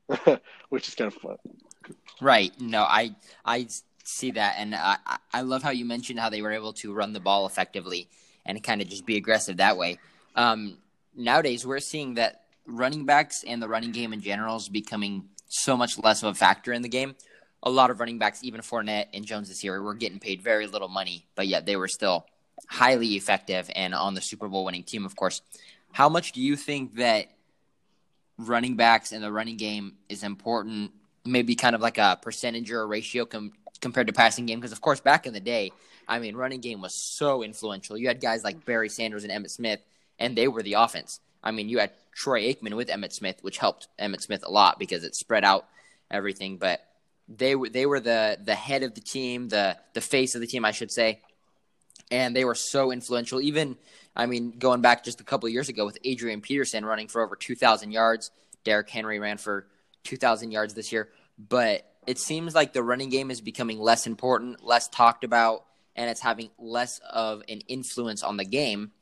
[0.68, 1.37] which is kind of fun.
[2.21, 2.53] Right.
[2.61, 3.68] No, I I
[4.05, 4.97] see that, and I
[5.33, 8.09] I love how you mentioned how they were able to run the ball effectively
[8.47, 9.99] and kind of just be aggressive that way.
[10.35, 10.79] Um,
[11.14, 15.77] nowadays we're seeing that running backs and the running game in general is becoming so
[15.77, 17.14] much less of a factor in the game.
[17.62, 20.66] A lot of running backs, even Fournette and Jones this year, were getting paid very
[20.66, 22.27] little money, but yet they were still
[22.68, 25.42] highly effective and on the Super Bowl winning team, of course.
[25.92, 27.29] How much do you think that
[28.38, 30.92] running backs and the running game is important?
[31.24, 34.72] Maybe kind of like a percentage or a ratio com- compared to passing game, because
[34.72, 35.72] of course back in the day,
[36.09, 37.98] I mean, running game was so influential.
[37.98, 39.81] You had guys like Barry Sanders and Emmitt Smith,
[40.18, 41.20] and they were the offense.
[41.42, 44.79] I mean, you had Troy Aikman with Emmitt Smith, which helped Emmitt Smith a lot
[44.79, 45.66] because it spread out
[46.11, 46.57] everything.
[46.57, 46.81] But
[47.29, 50.46] they were they were the the head of the team, the the face of the
[50.46, 51.20] team, I should say,
[52.11, 53.40] and they were so influential.
[53.40, 53.77] Even
[54.16, 57.23] I mean, going back just a couple of years ago with Adrian Peterson running for
[57.23, 58.31] over two thousand yards,
[58.64, 59.66] Derrick Henry ran for
[60.05, 64.07] two thousand yards this year, but it seems like the running game is becoming less
[64.07, 68.92] important, less talked about, and it's having less of an influence on the game.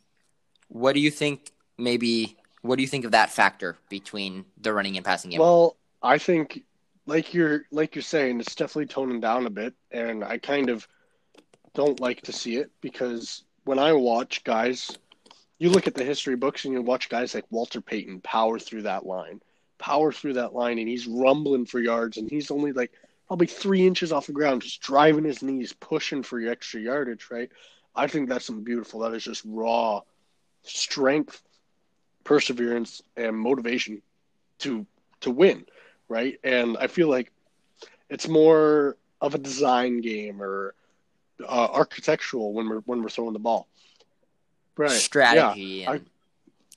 [0.69, 1.53] What do you think?
[1.79, 5.40] Maybe what do you think of that factor between the running and passing game?
[5.40, 6.64] Well, I think
[7.07, 10.87] like you're like you're saying, it's definitely toning down a bit, and I kind of
[11.77, 14.99] don't like to see it because when I watch guys,
[15.59, 18.83] you look at the history books and you watch guys like Walter Payton power through
[18.83, 19.43] that line,
[19.79, 22.93] power through that line, and he's rumbling for yards, and he's only like
[23.27, 27.29] probably three inches off the ground, just driving his knees, pushing for your extra yardage,
[27.31, 27.51] right?
[27.95, 29.01] I think that's some beautiful.
[29.01, 30.01] That is just raw
[30.62, 31.43] strength,
[32.25, 34.01] perseverance, and motivation
[34.61, 34.87] to
[35.21, 35.67] to win,
[36.09, 36.41] right?
[36.43, 37.33] And I feel like
[38.09, 40.75] it's more of a design game or
[41.42, 43.66] uh, architectural when we're when we're throwing the ball.
[44.77, 44.90] Right.
[44.90, 46.05] Strategy yeah, and I,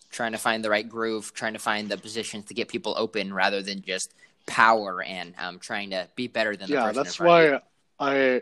[0.09, 3.33] trying to find the right groove, trying to find the positions to get people open
[3.33, 4.13] rather than just
[4.45, 6.91] power and um, trying to be better than yeah.
[6.91, 7.59] that's why
[7.99, 8.41] I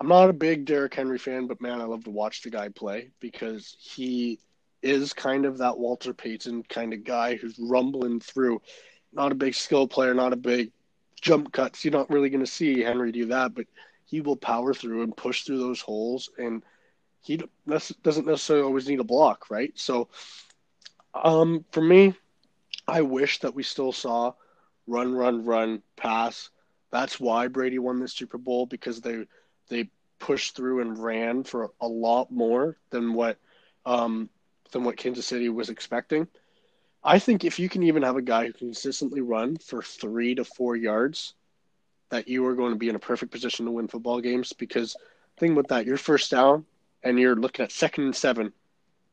[0.00, 2.68] I'm not a big Derrick Henry fan, but man, I love to watch the guy
[2.68, 4.38] play because he
[4.82, 8.60] is kind of that Walter Payton kind of guy who's rumbling through.
[9.12, 10.70] Not a big skill player, not a big
[11.20, 11.84] jump cuts.
[11.84, 13.66] You're not really going to see Henry do that, but
[14.06, 16.62] he will power through and push through those holes, and
[17.20, 19.72] he doesn't necessarily always need a block, right?
[19.74, 20.08] So,
[21.14, 22.14] um, for me,
[22.86, 24.32] I wish that we still saw
[24.86, 26.50] run, run, run, pass.
[26.90, 29.26] That's why Brady won the Super Bowl because they
[29.68, 33.38] they pushed through and ran for a lot more than what
[33.84, 34.30] um,
[34.70, 36.28] than what Kansas City was expecting.
[37.02, 40.44] I think if you can even have a guy who consistently run for three to
[40.44, 41.34] four yards,
[42.10, 44.52] that you are going to be in a perfect position to win football games.
[44.52, 44.96] Because
[45.38, 46.64] think about that, you're first down
[47.02, 48.52] and you're looking at second and seven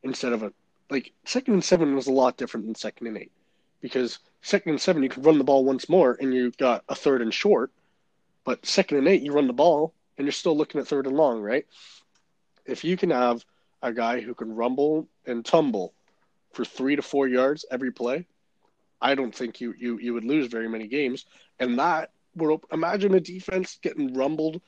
[0.03, 0.53] instead of a
[0.89, 3.31] like second and seven was a lot different than second and eight.
[3.81, 6.95] Because second and seven you could run the ball once more and you've got a
[6.95, 7.71] third and short.
[8.43, 11.15] But second and eight you run the ball and you're still looking at third and
[11.15, 11.65] long, right?
[12.65, 13.43] If you can have
[13.81, 15.93] a guy who can rumble and tumble
[16.53, 18.27] for three to four yards every play,
[19.01, 21.25] I don't think you you you would lose very many games.
[21.59, 24.61] And that would imagine a defense getting rumbled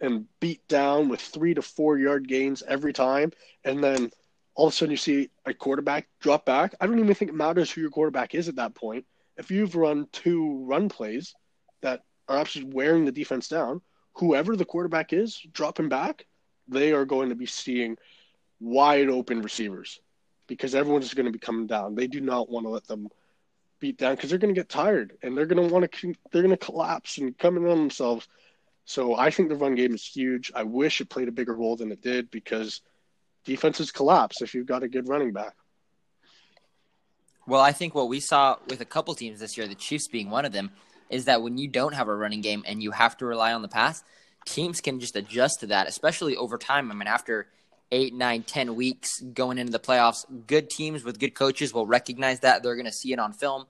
[0.00, 3.32] and beat down with three to four yard gains every time,
[3.64, 4.10] and then
[4.54, 6.74] all of a sudden you see a quarterback drop back.
[6.80, 9.06] I don't even think it matters who your quarterback is at that point.
[9.36, 11.34] If you've run two run plays
[11.82, 13.82] that are actually wearing the defense down,
[14.14, 16.26] whoever the quarterback is dropping back,
[16.68, 17.96] they are going to be seeing
[18.60, 20.00] wide open receivers
[20.46, 21.94] because everyone's going to be coming down.
[21.94, 23.08] They do not want to let them
[23.80, 26.42] beat down because they're going to get tired and they're going to want to they're
[26.42, 28.28] going to collapse and come in on themselves.
[28.84, 30.52] So I think the run game is huge.
[30.54, 32.80] I wish it played a bigger role than it did because
[33.44, 35.54] defenses collapse if you've got a good running back.
[37.46, 40.30] Well, I think what we saw with a couple teams this year, the Chiefs being
[40.30, 40.70] one of them,
[41.10, 43.62] is that when you don't have a running game and you have to rely on
[43.62, 44.02] the pass,
[44.44, 46.90] teams can just adjust to that, especially over time.
[46.90, 47.48] I mean, after
[47.92, 50.24] eight, nine, ten weeks going into the playoffs.
[50.46, 52.62] Good teams with good coaches will recognize that.
[52.62, 53.66] They're going to see it on film.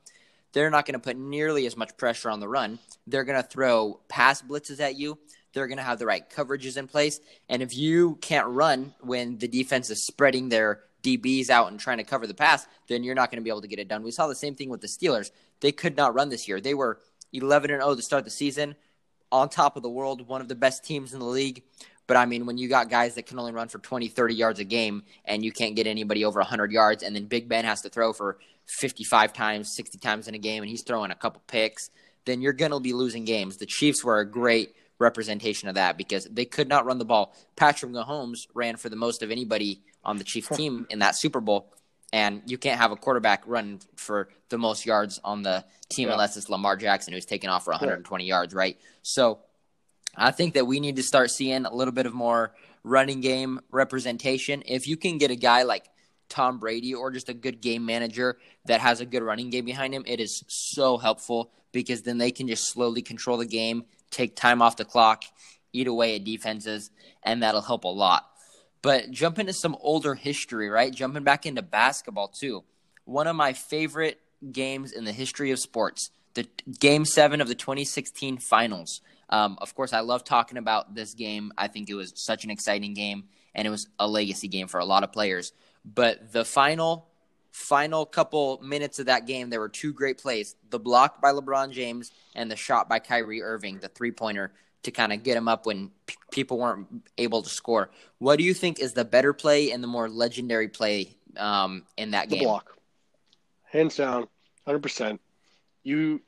[0.52, 2.78] They're not going to put nearly as much pressure on the run.
[3.06, 5.18] They're going to throw pass blitzes at you.
[5.52, 7.20] They're going to have the right coverages in place.
[7.48, 11.98] And if you can't run when the defense is spreading their DBs out and trying
[11.98, 14.02] to cover the pass, then you're not going to be able to get it done.
[14.02, 15.30] We saw the same thing with the Steelers.
[15.60, 16.60] They could not run this year.
[16.60, 17.00] They were
[17.32, 18.76] 11 and 0 to start the season,
[19.32, 21.62] on top of the world, one of the best teams in the league.
[22.06, 24.60] But I mean, when you got guys that can only run for 20, 30 yards
[24.60, 27.82] a game and you can't get anybody over 100 yards, and then Big Ben has
[27.82, 31.42] to throw for 55 times, 60 times in a game, and he's throwing a couple
[31.46, 31.90] picks,
[32.24, 33.56] then you're going to be losing games.
[33.56, 37.34] The Chiefs were a great representation of that because they could not run the ball.
[37.54, 41.40] Patrick Mahomes ran for the most of anybody on the Chiefs team in that Super
[41.40, 41.72] Bowl.
[42.12, 46.14] And you can't have a quarterback run for the most yards on the team yeah.
[46.14, 48.28] unless it's Lamar Jackson, who's taken off for 120 yeah.
[48.28, 48.78] yards, right?
[49.02, 49.40] So
[50.16, 53.60] I think that we need to start seeing a little bit of more running game
[53.70, 54.62] representation.
[54.66, 55.88] If you can get a guy like
[56.28, 59.94] Tom Brady or just a good game manager that has a good running game behind
[59.94, 64.34] him, it is so helpful because then they can just slowly control the game, take
[64.34, 65.24] time off the clock,
[65.72, 66.90] eat away at defenses,
[67.22, 68.26] and that'll help a lot.
[68.82, 70.94] But jump into some older history, right?
[70.94, 72.64] Jumping back into basketball too.
[73.04, 74.20] One of my favorite
[74.52, 76.46] games in the history of sports, the
[76.78, 79.00] game seven of the 2016 finals.
[79.30, 81.52] Um, of course, I love talking about this game.
[81.58, 84.78] I think it was such an exciting game, and it was a legacy game for
[84.78, 85.52] a lot of players.
[85.84, 87.08] But the final
[87.52, 91.72] final couple minutes of that game, there were two great plays: the block by LeBron
[91.72, 95.48] James and the shot by Kyrie Irving, the three pointer to kind of get him
[95.48, 96.86] up when p- people weren't
[97.18, 97.90] able to score.
[98.18, 102.12] What do you think is the better play and the more legendary play um, in
[102.12, 102.44] that the game?
[102.44, 102.76] block,
[103.64, 104.28] hands down,
[104.64, 105.20] hundred percent.
[105.82, 106.20] You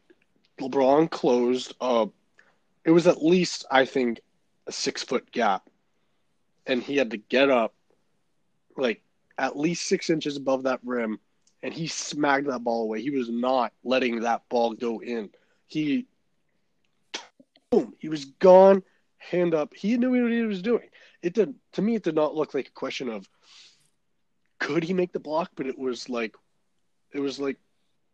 [0.61, 1.75] LeBron closed.
[1.81, 2.07] Uh,
[2.85, 4.21] it was at least I think
[4.67, 5.69] a six foot gap,
[6.67, 7.75] and he had to get up
[8.77, 9.03] like
[9.37, 11.19] at least six inches above that rim,
[11.63, 13.03] and he smacked that ball away.
[13.03, 15.31] He was not letting that ball go in.
[15.67, 16.07] He,
[17.71, 18.83] boom, he was gone,
[19.19, 19.75] hand up.
[19.75, 20.89] He knew what he was doing.
[21.23, 21.97] It did to me.
[21.97, 23.29] It did not look like a question of
[24.59, 26.35] could he make the block, but it was like,
[27.13, 27.59] it was like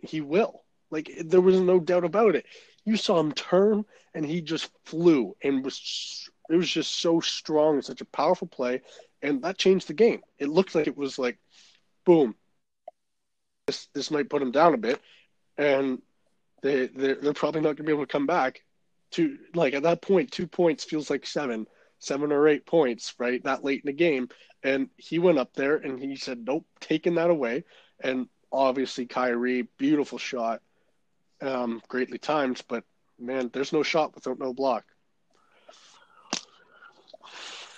[0.01, 0.63] he will.
[0.91, 2.47] Like there was no doubt about it.
[2.85, 6.29] You saw him turn, and he just flew and was.
[6.51, 8.83] It was just so strong and such a powerful play
[9.25, 10.21] and that changed the game.
[10.39, 11.39] It looked like it was like,
[12.05, 12.37] boom,
[13.67, 15.01] this this might put him down a bit,
[15.57, 16.01] and
[16.63, 18.63] they they're, they're probably not going to be able to come back.
[19.13, 21.67] To like at that point, two points feels like seven,
[21.99, 23.43] seven or eight points, right?
[23.45, 24.29] That late in the game,
[24.63, 27.65] and he went up there and he said, "Nope, taking that away."
[28.01, 30.61] And obviously, Kyrie, beautiful shot,
[31.45, 32.85] um, greatly timed, but
[33.19, 34.85] man, there's no shot without no block.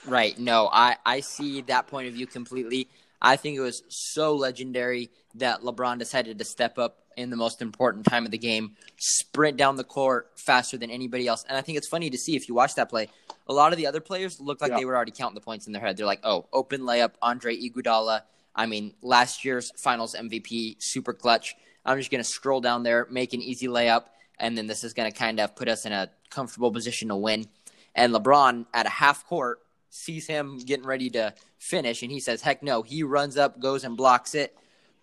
[0.06, 0.38] Right.
[0.38, 2.88] No, I, I see that point of view completely.
[3.20, 7.62] I think it was so legendary that LeBron decided to step up in the most
[7.62, 11.44] important time of the game, sprint down the court faster than anybody else.
[11.48, 13.08] And I think it's funny to see if you watch that play.
[13.48, 14.78] A lot of the other players looked like yeah.
[14.78, 15.96] they were already counting the points in their head.
[15.96, 18.22] They're like, "Oh, open layup, Andre Iguodala."
[18.54, 21.54] I mean, last year's Finals MVP, super clutch.
[21.86, 24.04] I'm just going to scroll down there, make an easy layup,
[24.38, 27.16] and then this is going to kind of put us in a comfortable position to
[27.16, 27.46] win.
[27.94, 32.42] And LeBron at a half court sees him getting ready to finish, and he says,
[32.42, 34.54] "Heck no!" He runs up, goes and blocks it.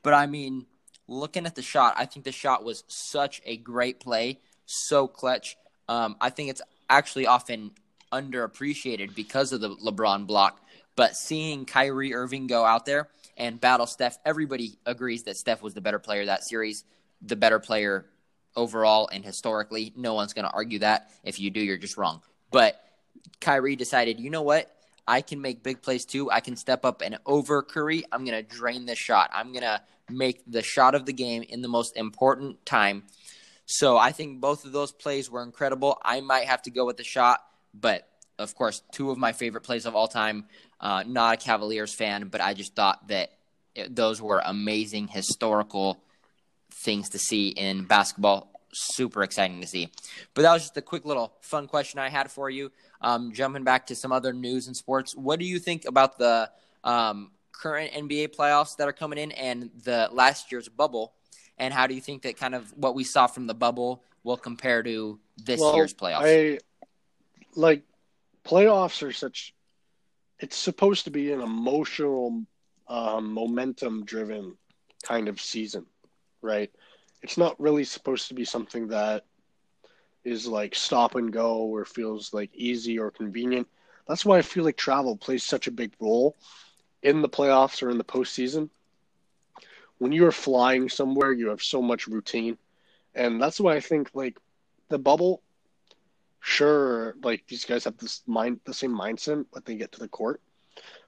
[0.04, 0.68] But I mean,
[1.08, 5.58] looking at the shot, I think the shot was such a great play, so clutch.
[5.88, 7.72] Um, I think it's actually often
[8.12, 10.60] underappreciated because of the LeBron block.
[10.96, 15.74] But seeing Kyrie Irving go out there and battle Steph, everybody agrees that Steph was
[15.74, 16.84] the better player that series,
[17.22, 18.06] the better player
[18.56, 19.94] overall and historically.
[19.96, 21.12] No one's going to argue that.
[21.24, 22.22] If you do, you're just wrong.
[22.52, 22.80] But
[23.40, 24.70] Kyrie decided, you know what?
[25.08, 26.32] I can make big plays too.
[26.32, 28.04] I can step up and over Curry.
[28.12, 29.30] I'm going to drain the shot.
[29.34, 33.04] I'm going to make the shot of the game in the most important time.
[33.66, 35.98] So I think both of those plays were incredible.
[36.04, 37.40] I might have to go with the shot,
[37.74, 38.08] but
[38.40, 40.46] of course, two of my favorite plays of all time.
[40.84, 43.32] Uh, not a Cavaliers fan, but I just thought that
[43.74, 46.04] it, those were amazing historical
[46.84, 49.90] things to see in basketball super exciting to see.
[50.34, 52.70] But that was just a quick little fun question I had for you.
[53.00, 56.50] Um, jumping back to some other news and sports, what do you think about the
[56.84, 61.14] um, current NBA playoffs that are coming in and the last year's bubble?
[61.58, 64.38] And how do you think that kind of what we saw from the bubble will
[64.38, 66.24] compare to this well, year's playoffs?
[66.24, 66.60] I
[67.56, 67.84] like
[68.44, 69.54] playoffs are such.
[70.44, 72.44] It's supposed to be an emotional,
[72.88, 74.58] um, momentum-driven
[75.04, 75.86] kind of season,
[76.42, 76.72] right?
[77.24, 79.24] it's not really supposed to be something that
[80.26, 83.68] is like stop and go or feels like easy or convenient.
[84.08, 86.36] That's why I feel like travel plays such a big role
[87.02, 88.70] in the playoffs or in the postseason.
[89.98, 92.58] When you are flying somewhere, you have so much routine.
[93.16, 94.38] And that's why I think like
[94.90, 95.42] the bubble,
[96.44, 100.10] sure, like these guys have this mind the same mindset when they get to the
[100.10, 100.42] court.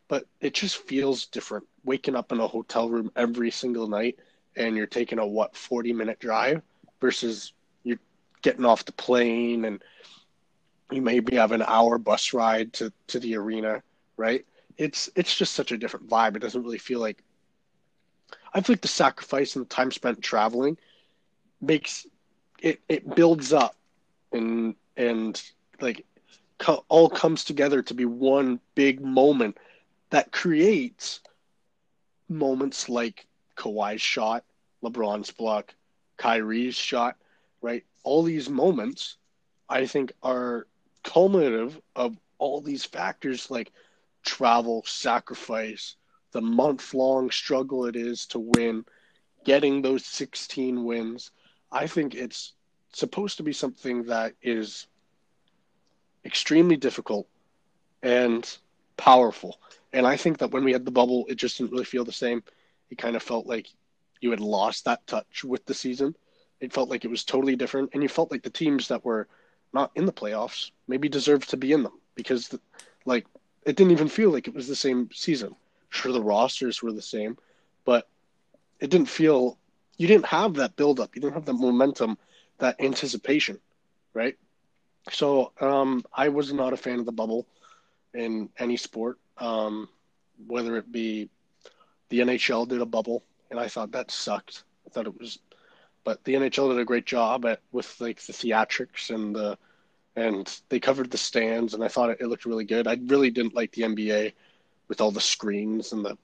[0.08, 1.68] But it just feels different.
[1.84, 4.18] Waking up in a hotel room every single night
[4.56, 6.62] and you're taking a what 40 minute drive
[7.02, 7.52] versus
[7.84, 8.00] you're
[8.42, 9.84] getting off the plane and
[10.90, 13.84] you maybe have an hour bus ride to, to the arena
[14.18, 14.46] right
[14.78, 17.22] it's it's just such a different vibe it doesn't really feel like
[18.54, 20.78] i feel like the sacrifice and the time spent traveling
[21.60, 22.06] makes
[22.62, 23.76] it it builds up
[24.32, 25.42] and and
[25.82, 26.06] like
[26.58, 29.58] co- all comes together to be one big moment
[30.10, 31.22] that creates
[32.30, 33.28] moments like
[33.58, 34.44] Kawhi's shot,
[34.84, 35.74] LeBron's block,
[36.18, 37.18] Kyrie's shot,
[37.62, 37.84] right?
[38.04, 39.18] All these moments,
[39.70, 40.68] I think, are
[41.04, 43.72] culminative of all these factors like
[44.24, 45.96] travel, sacrifice,
[46.32, 48.86] the month long struggle it is to win,
[49.46, 51.32] getting those 16 wins,
[51.72, 52.54] I think it's
[52.96, 54.88] supposed to be something that is
[56.24, 57.28] extremely difficult
[58.02, 58.58] and
[58.96, 59.60] powerful.
[59.92, 62.12] And I think that when we had the bubble, it just didn't really feel the
[62.12, 62.42] same.
[62.90, 63.68] It kind of felt like
[64.22, 66.16] you had lost that touch with the season.
[66.62, 69.28] It felt like it was totally different, and you felt like the teams that were
[69.74, 72.58] not in the playoffs maybe deserved to be in them because,
[73.06, 73.28] like,
[73.66, 75.54] it didn't even feel like it was the same season.
[75.90, 77.38] Sure, the rosters were the same,
[77.84, 78.08] but
[78.80, 79.58] it didn't feel
[79.98, 81.16] you didn't have that buildup.
[81.16, 82.18] You didn't have that momentum,
[82.60, 83.60] that anticipation,
[84.14, 84.36] right?
[85.12, 87.46] So um, I was not a fan of the bubble
[88.14, 89.90] in any sport, um,
[90.48, 91.30] whether it be
[92.10, 94.64] the NHL did a bubble, and I thought that sucked.
[94.86, 95.40] I thought it was,
[96.04, 99.58] but the NHL did a great job at with like the theatrics and the,
[100.16, 102.88] and they covered the stands, and I thought it, it looked really good.
[102.88, 104.34] I really didn't like the NBA
[104.88, 106.18] with all the screens and the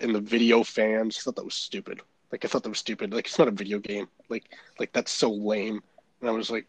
[0.00, 1.18] and the video fans.
[1.18, 2.00] I thought that was stupid.
[2.34, 3.12] Like I thought that was stupid.
[3.14, 4.08] Like it's not a video game.
[4.28, 5.80] Like like that's so lame.
[6.20, 6.66] And I was like,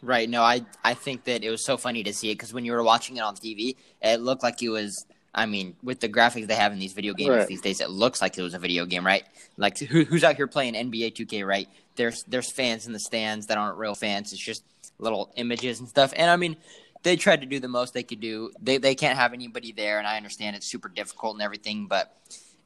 [0.00, 0.26] Right.
[0.26, 2.72] No, I I think that it was so funny to see it because when you
[2.72, 5.04] were watching it on TV, it looked like it was.
[5.34, 7.46] I mean, with the graphics they have in these video games Right.
[7.46, 9.24] these days, it looks like it was a video game, right?
[9.58, 11.68] Like who, who's out here playing NBA 2K, right?
[11.94, 14.32] There's there's fans in the stands that aren't real fans.
[14.32, 14.64] It's just
[14.98, 16.14] little images and stuff.
[16.16, 16.56] And I mean,
[17.02, 18.50] they tried to do the most they could do.
[18.62, 22.16] They they can't have anybody there, and I understand it's super difficult and everything, but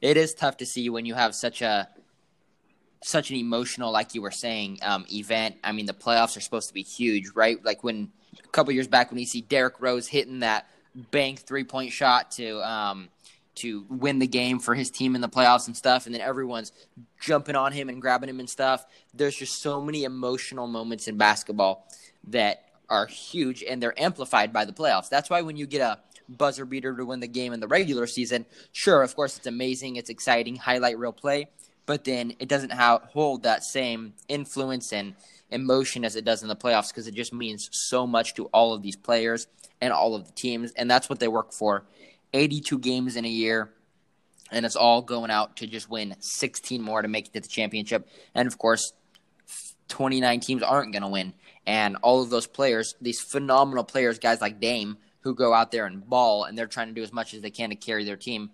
[0.03, 1.87] it is tough to see when you have such a
[3.01, 5.55] such an emotional, like you were saying, um, event.
[5.63, 7.63] I mean, the playoffs are supposed to be huge, right?
[7.63, 8.11] Like when
[8.43, 10.67] a couple years back when you see Derrick Rose hitting that
[11.11, 13.07] bank three point shot to um,
[13.55, 16.73] to win the game for his team in the playoffs and stuff, and then everyone's
[17.21, 18.85] jumping on him and grabbing him and stuff.
[19.13, 21.87] There's just so many emotional moments in basketball
[22.25, 25.09] that are huge, and they're amplified by the playoffs.
[25.09, 28.07] That's why when you get a buzzer beater to win the game in the regular
[28.07, 31.47] season, sure, of course, it's amazing, it's exciting, highlight reel play
[31.85, 35.15] but then it doesn't ha- hold that same influence and
[35.49, 38.73] emotion as it does in the playoffs because it just means so much to all
[38.73, 39.47] of these players
[39.81, 41.83] and all of the teams, and that's what they work for.
[42.33, 43.71] 82 games in a year,
[44.51, 47.47] and it's all going out to just win 16 more to make it to the
[47.47, 48.07] championship.
[48.33, 48.93] And of course,
[49.89, 51.33] 29 teams aren't going to win,
[51.65, 55.85] and all of those players, these phenomenal players, guys like Dame, who go out there
[55.85, 58.17] and ball, and they're trying to do as much as they can to carry their
[58.17, 58.51] team,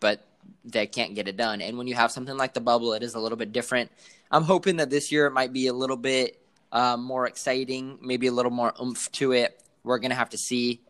[0.00, 0.24] but
[0.64, 1.60] they can't get it done.
[1.60, 3.90] And when you have something like the bubble, it is a little bit different.
[4.30, 6.40] I'm hoping that this year it might be a little bit
[6.70, 9.62] uh, more exciting, maybe a little more oomph to it.
[9.84, 10.80] We're gonna have to see,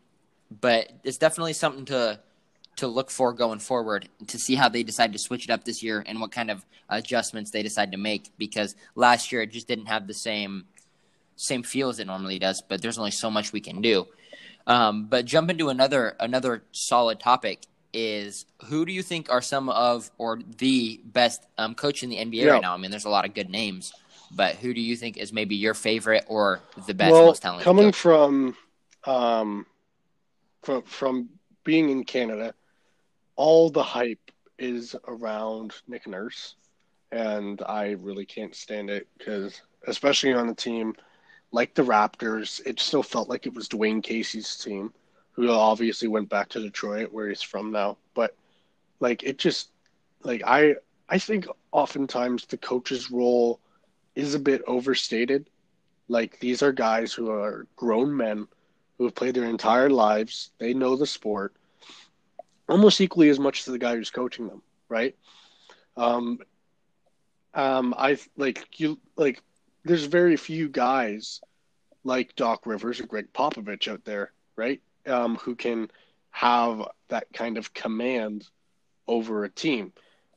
[0.61, 2.19] but it's definitely something to
[2.75, 5.83] to look for going forward to see how they decide to switch it up this
[5.83, 8.31] year and what kind of adjustments they decide to make.
[8.37, 10.65] Because last year it just didn't have the same
[11.35, 12.61] same feel as it normally does.
[12.61, 14.07] But there's only so much we can do.
[14.65, 17.63] Um, but jump into another another solid topic
[17.93, 22.17] is who do you think are some of or the best um, coach in the
[22.17, 22.51] NBA Yeah.
[22.53, 22.73] right now?
[22.73, 23.91] I mean, there's a lot of good names,
[24.31, 27.65] but who do you think is maybe your favorite or the best, well, most talented?
[27.65, 27.95] coming coach?
[27.95, 28.55] from
[29.05, 29.65] um,
[30.63, 31.29] from from
[31.65, 32.53] being in Canada,
[33.35, 36.55] all the hype is around Nick Nurse,
[37.11, 40.95] and I really can't stand it because, especially on the team
[41.53, 44.93] like the Raptors, it still felt like it was Dwane Casey's team,
[45.33, 47.97] who obviously went back to Detroit, where he's from now.
[48.15, 48.35] But
[48.99, 49.71] like, it just
[50.23, 50.75] like I
[51.09, 53.61] I think oftentimes the coach's role
[54.15, 55.49] is a bit overstated.
[56.09, 58.47] Like these are guys who are grown men
[58.97, 60.51] who have played their entire lives.
[60.59, 61.53] They know the sport
[62.69, 65.15] almost equally as much as the guy who's coaching them, right?
[65.97, 66.39] Um,
[67.53, 69.41] um, I like you like.
[69.85, 71.41] There's very few guys
[72.03, 74.81] like Doc Rivers or Gregg Popovich out there, right?
[75.05, 75.89] Um, who can
[76.31, 78.49] have that kind of command
[79.07, 79.93] over a team.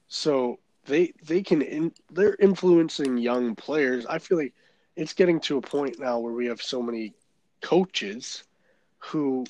[0.09, 4.07] So they they can in, they're influencing young players.
[4.07, 4.55] I feel like
[4.95, 7.15] it's getting to a point now where we have so many
[7.61, 8.45] coaches
[8.99, 9.45] who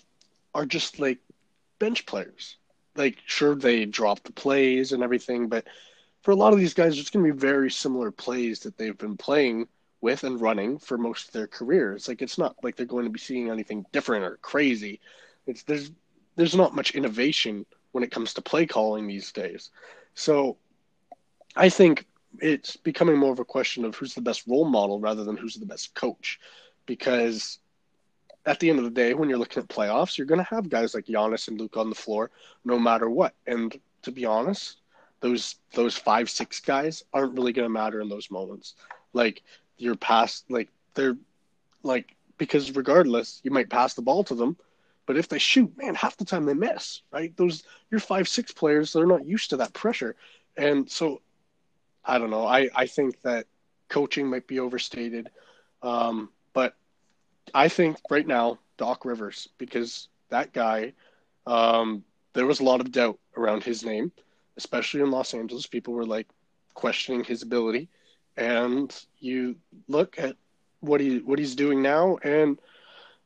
[0.54, 1.18] are just like
[1.78, 2.56] bench players.
[2.94, 5.66] Like sure they drop the plays and everything, but
[6.22, 8.96] for a lot of these guys it's going to be very similar plays that they've
[8.96, 9.68] been playing
[10.06, 12.06] with and running for most of their careers.
[12.06, 15.00] Like it's not like they're going to be seeing anything different or crazy.
[15.48, 15.90] It's there's
[16.36, 19.70] there's not much innovation when it comes to play calling these days.
[20.14, 20.58] So
[21.56, 22.06] I think
[22.38, 25.56] it's becoming more of a question of who's the best role model rather than who's
[25.56, 26.38] the best coach.
[26.86, 27.58] Because
[28.44, 30.68] at the end of the day, when you're looking at playoffs, you're going to have
[30.68, 32.30] guys like Giannis and Luke on the floor
[32.64, 33.34] no matter what.
[33.48, 34.76] And to be honest,
[35.18, 38.74] those those five six guys aren't really going to matter in those moments.
[39.12, 39.42] Like
[39.78, 41.16] you're past, like they're
[41.82, 44.56] like because regardless, you might pass the ball to them,
[45.06, 47.34] But if they shoot, man, half the time they miss, right?
[47.36, 50.16] Those your five six players, they're not used to that pressure,
[50.56, 51.22] and so
[52.04, 52.46] I don't know.
[52.46, 53.46] I I think that
[53.88, 55.30] coaching might be overstated,
[55.82, 56.74] um, but
[57.54, 60.94] I think right now Doc Rivers because that guy,
[61.46, 62.04] um,
[62.34, 64.12] there was a lot of doubt around his name,
[64.56, 65.66] especially in Los Angeles.
[65.66, 66.28] People were like
[66.74, 67.88] questioning his ability,
[68.36, 69.56] and you
[69.88, 70.36] look at
[70.80, 72.58] what he what he's doing now, and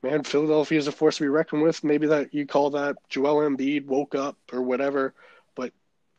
[0.02, 1.84] man, Philadelphia is a force to be reckoned with.
[1.84, 5.14] Maybe that you call that Joel Embiid woke up or whatever,
[5.54, 5.72] but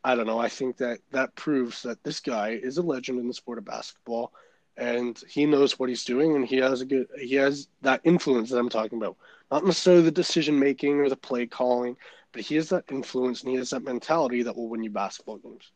[0.04, 0.38] I don't know.
[0.38, 3.64] I think that that proves that this guy is a legend in the sport of
[3.64, 4.32] basketball,
[4.76, 8.50] and he knows what he's doing, and he has a good he has that influence
[8.50, 9.16] that I'm talking about.
[9.50, 11.96] Not necessarily the decision making or the play calling,
[12.32, 15.36] but he has that influence and he has that mentality that will win you basketball
[15.36, 15.70] games.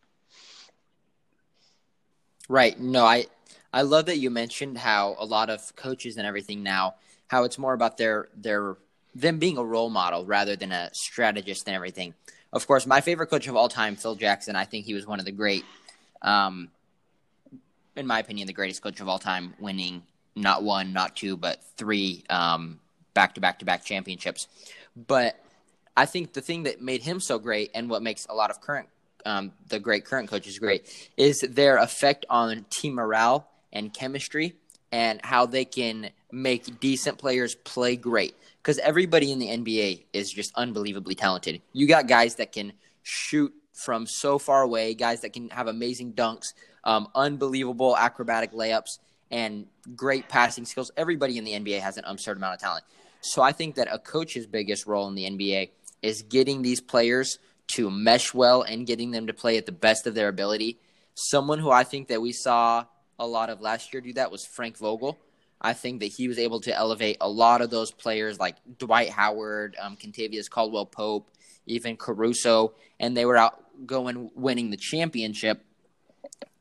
[2.49, 2.79] Right.
[2.79, 3.27] No, I
[3.73, 6.95] I love that you mentioned how a lot of coaches and everything now
[7.29, 8.77] how it's more about their their
[9.15, 12.15] them being a role model rather than a strategist and everything.
[12.53, 14.57] Of course, my favorite coach of all time, Phil Jackson.
[14.57, 15.65] I think he was one of the great,
[16.23, 16.71] um,
[17.97, 20.03] in my opinion, the greatest coach of all time, winning
[20.35, 24.47] not one, not two, but three back to back to back championships.
[24.95, 25.43] But
[25.97, 28.61] I think the thing that made him so great, and what makes a lot of
[28.61, 28.89] current
[29.27, 34.55] um, the great current coach is great, is their effect on team morale and chemistry,
[34.93, 40.31] and how they can make decent players play great because everybody in the NBA is
[40.31, 41.61] just unbelievably talented.
[41.73, 42.73] You got guys that can
[43.03, 46.55] shoot from so far away, guys that can have amazing dunks,
[46.85, 48.99] um, unbelievable acrobatic layups,
[49.31, 50.91] and great passing skills.
[50.97, 52.85] Everybody in the NBA has an absurd amount of talent.
[53.21, 55.71] So I think that a coach's biggest role in the NBA
[56.03, 57.39] is getting these players
[57.69, 60.79] to mesh well and getting them to play at the best of their ability.
[61.15, 62.85] Someone who I think that we saw
[63.19, 65.19] a lot of last year do that was Frank Vogel.
[65.61, 69.11] I think that he was able to elevate a lot of those players like Dwight
[69.11, 71.31] Howard, um, Kentavious Caldwell Pope,
[71.67, 75.65] even Caruso, and they were out going winning the championship.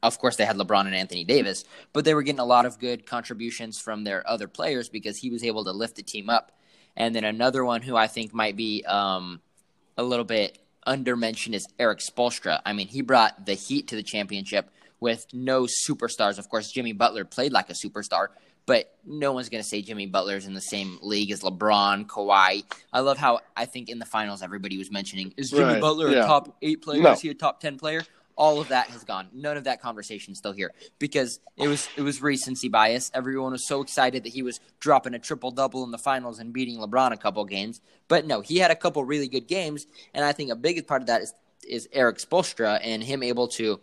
[0.01, 2.80] Of course, they had LeBron and Anthony Davis, but they were getting a lot of
[2.80, 6.51] good contributions from their other players because he was able to lift the team up.
[6.95, 9.41] And then another one who I think might be um,
[9.97, 12.62] a little bit undermentioned is Erik Spoelstra.
[12.66, 14.70] I mean, he brought the Heat to the championship
[15.00, 16.38] with no superstars.
[16.38, 18.28] Of course, Jimmy Butler played like a superstar,
[18.66, 22.64] but no one's going to say Jimmy Butler's in the same league as LeBron, Kawhi.
[22.92, 25.82] I love how I think in the finals everybody was mentioning is Jimmy right.
[25.82, 26.24] Butler yeah.
[26.24, 27.02] a top eight player?
[27.02, 27.12] No.
[27.12, 28.04] Is he a top ten player?
[28.38, 29.30] All of that has gone.
[29.34, 33.10] None of that conversation is still here because it was it was recency bias.
[33.14, 36.52] Everyone was so excited that he was dropping a triple double in the finals and
[36.52, 37.80] beating LeBron a couple games.
[38.08, 41.02] But no, he had a couple really good games, and I think a big part
[41.02, 41.34] of that is
[41.68, 43.80] is Erik Spoelstra and him able to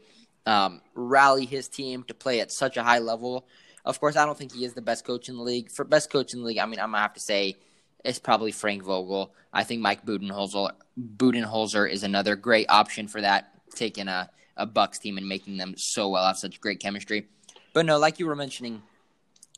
[0.47, 3.47] um, rally his team to play at such a high level.
[3.85, 5.71] Of course, I don't think he is the best coach in the league.
[5.71, 7.57] For best coach in the league, I mean, I'm gonna have to say
[8.05, 9.35] it's probably Frank Vogel.
[9.53, 10.71] I think Mike Budenholzer,
[11.17, 15.75] Budenholzer is another great option for that, taking a, a Bucks team and making them
[15.77, 17.27] so well, have such great chemistry.
[17.73, 18.83] But no, like you were mentioning,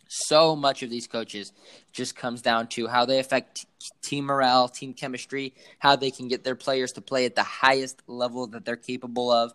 [0.09, 1.53] so much of these coaches
[1.93, 3.67] just comes down to how they affect
[4.03, 8.03] team morale, team chemistry, how they can get their players to play at the highest
[8.07, 9.53] level that they're capable of.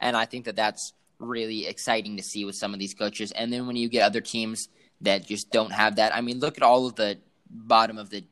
[0.00, 3.32] And I think that that's really exciting to see with some of these coaches.
[3.32, 4.68] And then when you get other teams
[5.00, 7.18] that just don't have that, I mean, look at all of the
[7.48, 8.24] bottom of the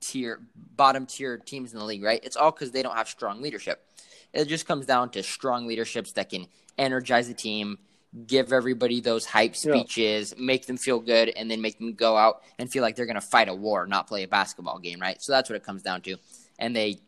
[0.00, 0.40] tier,
[0.76, 2.20] bottom tier teams in the league, right?
[2.22, 3.84] It's all because they don't have strong leadership.
[4.32, 7.78] It just comes down to strong leaderships that can energize the team,
[8.26, 10.44] give everybody those hype speeches, yeah.
[10.44, 13.14] make them feel good, and then make them go out and feel like they're going
[13.14, 15.20] to fight a war, not play a basketball game, right?
[15.22, 16.16] So that's what it comes down to.
[16.58, 16.98] And they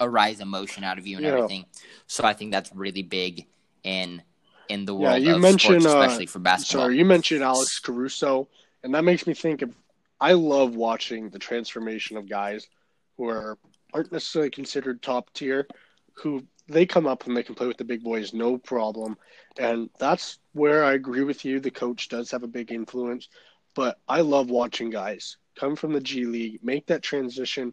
[0.00, 1.32] arise emotion out of you and yeah.
[1.32, 1.66] everything.
[2.06, 3.46] So I think that's really big
[3.84, 4.22] in
[4.68, 5.20] in the world.
[5.22, 6.84] Yeah, you mentioned sports, especially uh, for basketball.
[6.84, 8.48] Sorry, you mentioned Alex Caruso,
[8.82, 9.74] and that makes me think of.
[10.20, 12.68] I love watching the transformation of guys
[13.16, 13.58] who are
[13.92, 15.66] aren't necessarily considered top tier,
[16.14, 19.16] who they come up and they can play with the big boys no problem,
[19.58, 21.60] and that's where I agree with you.
[21.60, 23.28] The coach does have a big influence,
[23.74, 27.72] but I love watching guys come from the G League, make that transition,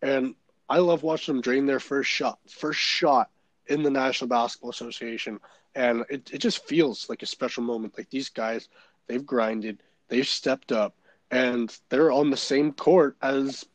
[0.00, 0.34] and
[0.68, 3.30] I love watching them drain their first shot, first shot
[3.66, 5.40] in the National Basketball Association,
[5.74, 7.98] and it it just feels like a special moment.
[7.98, 8.68] Like these guys,
[9.08, 10.94] they've grinded, they've stepped up,
[11.30, 13.66] and they're on the same court as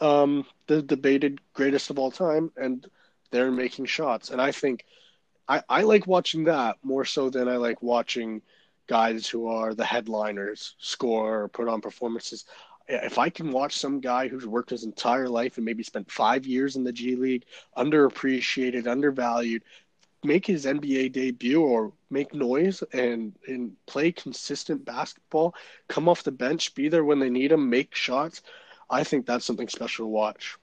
[0.00, 2.86] um, the debated greatest of all time, and
[3.30, 4.30] they're making shots.
[4.30, 4.84] And I think
[5.48, 8.42] I, I like watching that more so than I like watching
[8.86, 12.44] guys who are the headliners score or put on performances
[12.88, 16.46] if I can watch some guy who's worked his entire life and maybe spent five
[16.46, 17.44] years in the G League,
[17.76, 19.62] underappreciated, undervalued,
[20.24, 25.54] make his NBA debut or make noise and and play consistent basketball,
[25.88, 28.42] come off the bench, be there when they need him, make shots.
[28.90, 30.56] I think that's something special to watch.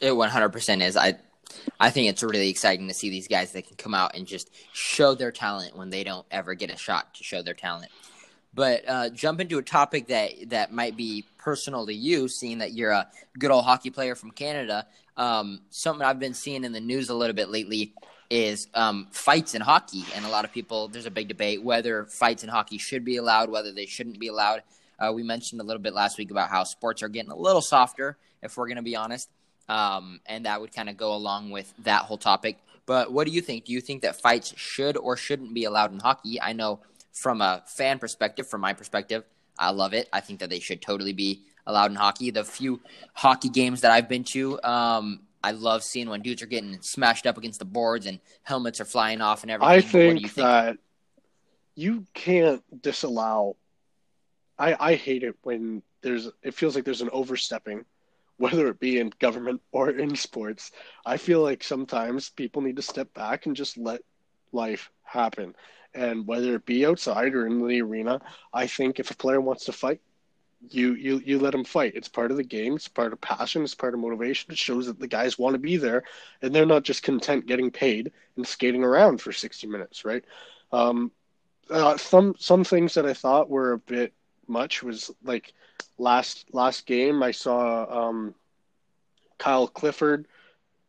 [0.00, 0.96] It 100% is.
[0.96, 1.16] I
[1.78, 4.50] I think it's really exciting to see these guys that can come out and just
[4.72, 7.90] show their talent when they don't ever get a shot to show their talent.
[8.54, 12.72] But uh, jump into a topic that that might be personal to you, seeing that
[12.72, 13.06] you're a
[13.38, 14.86] good old hockey player from Canada.
[15.16, 17.92] Um, something I've been seeing in the news a little bit lately
[18.30, 22.06] is um, fights in hockey, and a lot of people there's a big debate whether
[22.06, 24.62] fights in hockey should be allowed, whether they shouldn't be allowed.
[24.98, 27.60] Uh, we mentioned a little bit last week about how sports are getting a little
[27.60, 29.28] softer, if we're going to be honest.
[29.68, 32.58] Um, and that would kind of go along with that whole topic.
[32.86, 33.64] But what do you think?
[33.64, 36.40] Do you think that fights should or shouldn't be allowed in hockey?
[36.40, 36.80] I know
[37.12, 39.24] from a fan perspective, from my perspective,
[39.58, 40.08] I love it.
[40.12, 42.30] I think that they should totally be allowed in hockey.
[42.30, 42.80] The few
[43.14, 47.26] hockey games that I've been to, um, I love seeing when dudes are getting smashed
[47.26, 49.74] up against the boards and helmets are flying off and everything.
[49.74, 50.34] I think, think?
[50.34, 50.76] that
[51.74, 53.56] you can't disallow.
[54.58, 56.28] I I hate it when there's.
[56.42, 57.84] It feels like there's an overstepping
[58.38, 60.72] whether it be in government or in sports,
[61.04, 64.02] I feel like sometimes people need to step back and just let
[64.52, 65.54] life happen.
[65.94, 68.20] And whether it be outside or in the arena,
[68.52, 70.00] I think if a player wants to fight,
[70.68, 71.92] you you you let them fight.
[71.94, 72.74] It's part of the game.
[72.74, 73.62] It's part of passion.
[73.62, 74.52] It's part of motivation.
[74.52, 76.02] It shows that the guys want to be there,
[76.42, 80.24] and they're not just content getting paid and skating around for sixty minutes, right?
[80.72, 81.12] Um,
[81.70, 84.12] uh, some some things that I thought were a bit
[84.48, 85.52] much was like
[85.98, 88.34] last last game I saw um,
[89.38, 90.26] Kyle Clifford.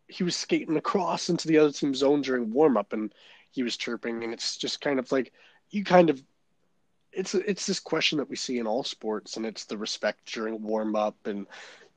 [0.08, 3.14] He was skating across into the other team's zone during warm up, and
[3.52, 5.34] he was chirping, and it's just kind of like
[5.70, 6.22] you kind of
[7.12, 10.62] it's it's this question that we see in all sports, and it's the respect during
[10.62, 11.48] warm up and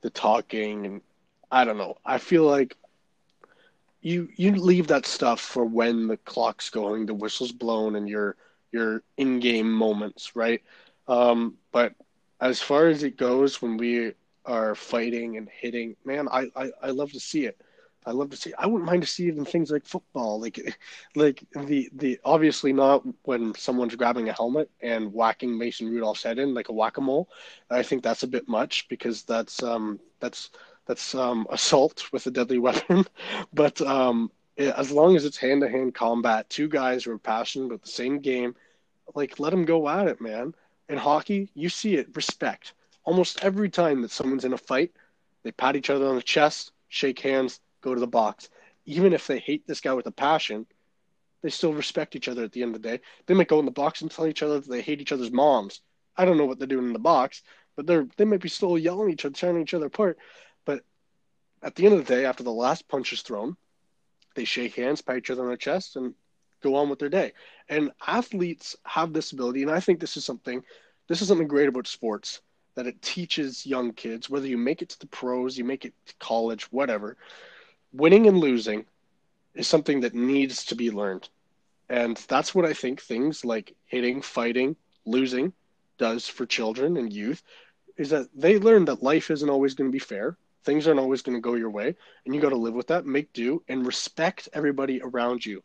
[0.01, 1.01] the talking, and
[1.51, 1.97] I don't know.
[2.05, 2.75] I feel like
[4.01, 8.35] you you leave that stuff for when the clock's going, the whistle's blown, and your
[8.71, 10.61] your in game moments, right?
[11.07, 11.93] Um, but
[12.39, 14.13] as far as it goes, when we
[14.45, 17.61] are fighting and hitting, man, I, I, I love to see it.
[18.03, 18.51] I love to see.
[18.57, 20.59] I wouldn't mind to see even things like football, like,
[21.15, 26.39] like the the obviously not when someone's grabbing a helmet and whacking Mason Rudolph's head
[26.39, 27.29] in like a whack a mole.
[27.69, 30.49] I think that's a bit much because that's um that's
[30.87, 33.05] that's um assault with a deadly weapon.
[33.53, 37.65] but um, as long as it's hand to hand combat, two guys who are passionate
[37.67, 38.55] about the same game,
[39.13, 40.55] like let them go at it, man
[40.91, 42.73] in hockey, you see it respect.
[43.03, 44.91] Almost every time that someone's in a fight,
[45.43, 48.49] they pat each other on the chest, shake hands, go to the box.
[48.85, 50.65] Even if they hate this guy with a passion,
[51.41, 52.99] they still respect each other at the end of the day.
[53.25, 55.31] They might go in the box and tell each other that they hate each other's
[55.31, 55.81] moms.
[56.15, 57.41] I don't know what they're doing in the box,
[57.75, 60.17] but they're they might be still yelling at each other, tearing each other apart.
[60.65, 60.83] But
[61.63, 63.55] at the end of the day, after the last punch is thrown,
[64.35, 66.13] they shake hands, pat each other on the chest, and
[66.61, 67.33] go on with their day.
[67.69, 70.63] And athletes have this ability, and I think this is something
[71.07, 72.41] this is something great about sports
[72.75, 75.93] that it teaches young kids, whether you make it to the pros, you make it
[76.05, 77.17] to college, whatever,
[77.91, 78.85] winning and losing
[79.53, 81.27] is something that needs to be learned.
[81.89, 85.51] And that's what I think things like hitting, fighting, losing
[85.97, 87.43] does for children and youth
[87.97, 90.37] is that they learn that life isn't always going to be fair.
[90.63, 91.95] Things aren't always going to go your way,
[92.25, 95.61] and you got to live with that, make do, and respect everybody around you.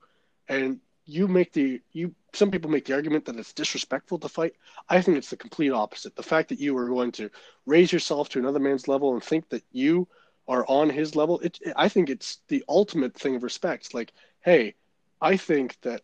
[0.48, 4.54] And you make the you some people make the argument that it's disrespectful to fight.
[4.88, 6.16] I think it's the complete opposite.
[6.16, 7.30] The fact that you are going to
[7.64, 10.06] raise yourself to another man's level and think that you
[10.48, 13.94] are on his level, it, I think it's the ultimate thing of respect.
[13.94, 14.74] like, hey,
[15.20, 16.02] I think that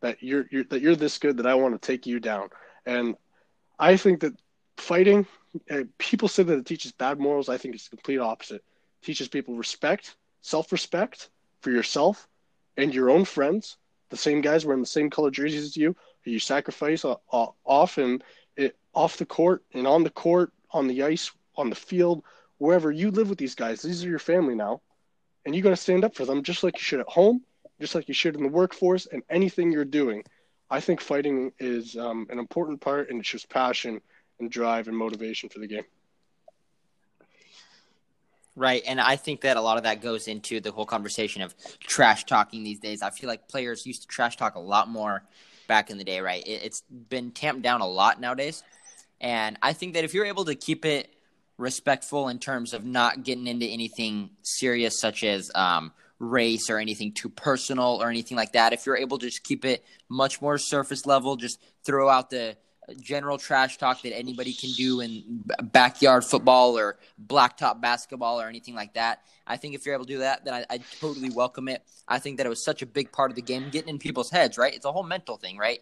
[0.00, 2.48] that you're, you're that you're this good that I want to take you down,
[2.86, 3.16] and
[3.78, 4.34] I think that
[4.76, 5.26] fighting.
[5.70, 7.48] Uh, people say that it teaches bad morals.
[7.48, 8.62] I think it's the complete opposite.
[9.02, 11.30] It teaches people respect, self-respect
[11.62, 12.28] for yourself
[12.78, 13.76] and your own friends
[14.10, 17.46] the same guys wearing the same color jerseys as you, who you sacrifice uh, uh,
[17.64, 22.22] off it, off the court and on the court, on the ice, on the field,
[22.58, 23.82] wherever you live with these guys.
[23.82, 24.80] These are your family now,
[25.44, 27.42] and you got to stand up for them just like you should at home,
[27.80, 30.24] just like you should in the workforce and anything you're doing.
[30.70, 34.00] I think fighting is um, an important part, and it shows passion
[34.40, 35.84] and drive and motivation for the game.
[38.58, 38.82] Right.
[38.88, 42.24] And I think that a lot of that goes into the whole conversation of trash
[42.24, 43.02] talking these days.
[43.02, 45.22] I feel like players used to trash talk a lot more
[45.68, 46.42] back in the day, right?
[46.44, 48.64] It, has been tamped down a lot nowadays.
[49.20, 51.08] And I think that if you're able to keep it
[51.56, 57.12] respectful in terms of not getting into anything serious, such as um, race or anything
[57.12, 60.58] too personal or anything like that, if you're able to just keep it much more
[60.58, 62.56] surface level, just throw out the
[62.94, 68.74] general trash talk that anybody can do in backyard football or blacktop basketball or anything
[68.74, 69.22] like that.
[69.46, 71.82] I think if you're able to do that, then I, I, totally welcome it.
[72.06, 74.30] I think that it was such a big part of the game, getting in people's
[74.30, 74.74] heads, right?
[74.74, 75.80] It's a whole mental thing, right?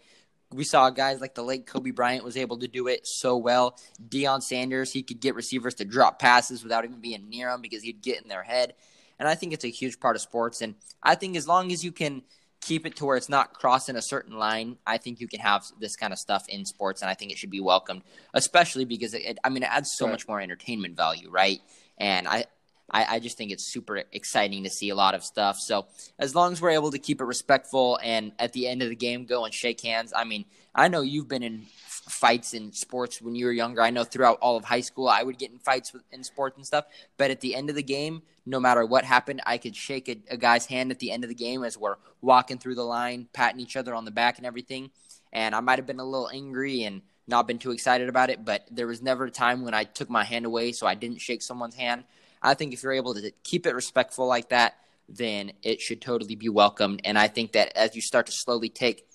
[0.53, 3.79] we saw guys like the late Kobe Bryant was able to do it so well.
[4.09, 7.83] Deion Sanders, he could get receivers to drop passes without even being near them because
[7.83, 8.75] he'd get in their head.
[9.19, 10.61] And I think it's a huge part of sports.
[10.61, 12.23] And I think as long as you can
[12.61, 15.63] keep it to where it's not crossing a certain line, I think you can have
[15.81, 17.03] this kind of stuff in sports.
[17.03, 18.03] And I think it should be welcomed,
[18.35, 20.13] especially because it, I mean, it adds so right.
[20.13, 21.61] much more entertainment value, right?
[21.99, 22.47] And I,
[22.91, 25.59] I, I, just think it's super exciting to see a lot of stuff.
[25.59, 25.87] So
[26.19, 28.97] as long as we're able to keep it respectful and at the end of the
[28.97, 31.67] game go and shake hands, I mean, I know you've been in
[32.09, 33.83] fights in sports when you were younger.
[33.83, 36.57] I know throughout all of high school I would get in fights with, in sports
[36.57, 36.85] and stuff.
[37.17, 40.17] But at the end of the game, no matter what happened, I could shake a,
[40.31, 43.29] a guy's hand at the end of the game as we're walking through the line,
[43.33, 44.91] patting each other on the back and everything.
[45.33, 48.45] And I might have been a little angry and not been too excited about it,
[48.45, 51.21] but there was never a time when I took my hand away so I didn't
[51.21, 52.05] shake someone's hand.
[52.47, 54.77] I think if you're able to keep it respectful like that,
[55.09, 57.01] then it should totally be welcomed.
[57.05, 59.07] And I think that as you start to slowly take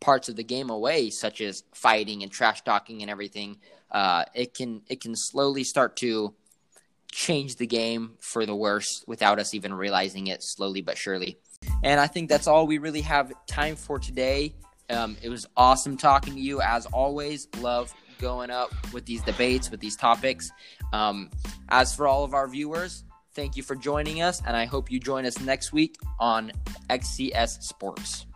[0.00, 3.58] parts of the game away, such as fighting and trash talking and everything,
[3.92, 6.34] uh, it can it can slowly start to
[7.12, 11.38] change the game for the worse without us even realizing it slowly but surely.
[11.84, 14.54] And I think that's all we really have time for today.
[14.88, 17.48] Um, it was awesome talking to you as always.
[17.60, 20.50] Love going up with these debates, with these topics.
[20.92, 21.30] Um,
[21.68, 23.04] as for all of our viewers,
[23.34, 26.52] thank you for joining us, and I hope you join us next week on
[26.88, 28.26] XCS Sports.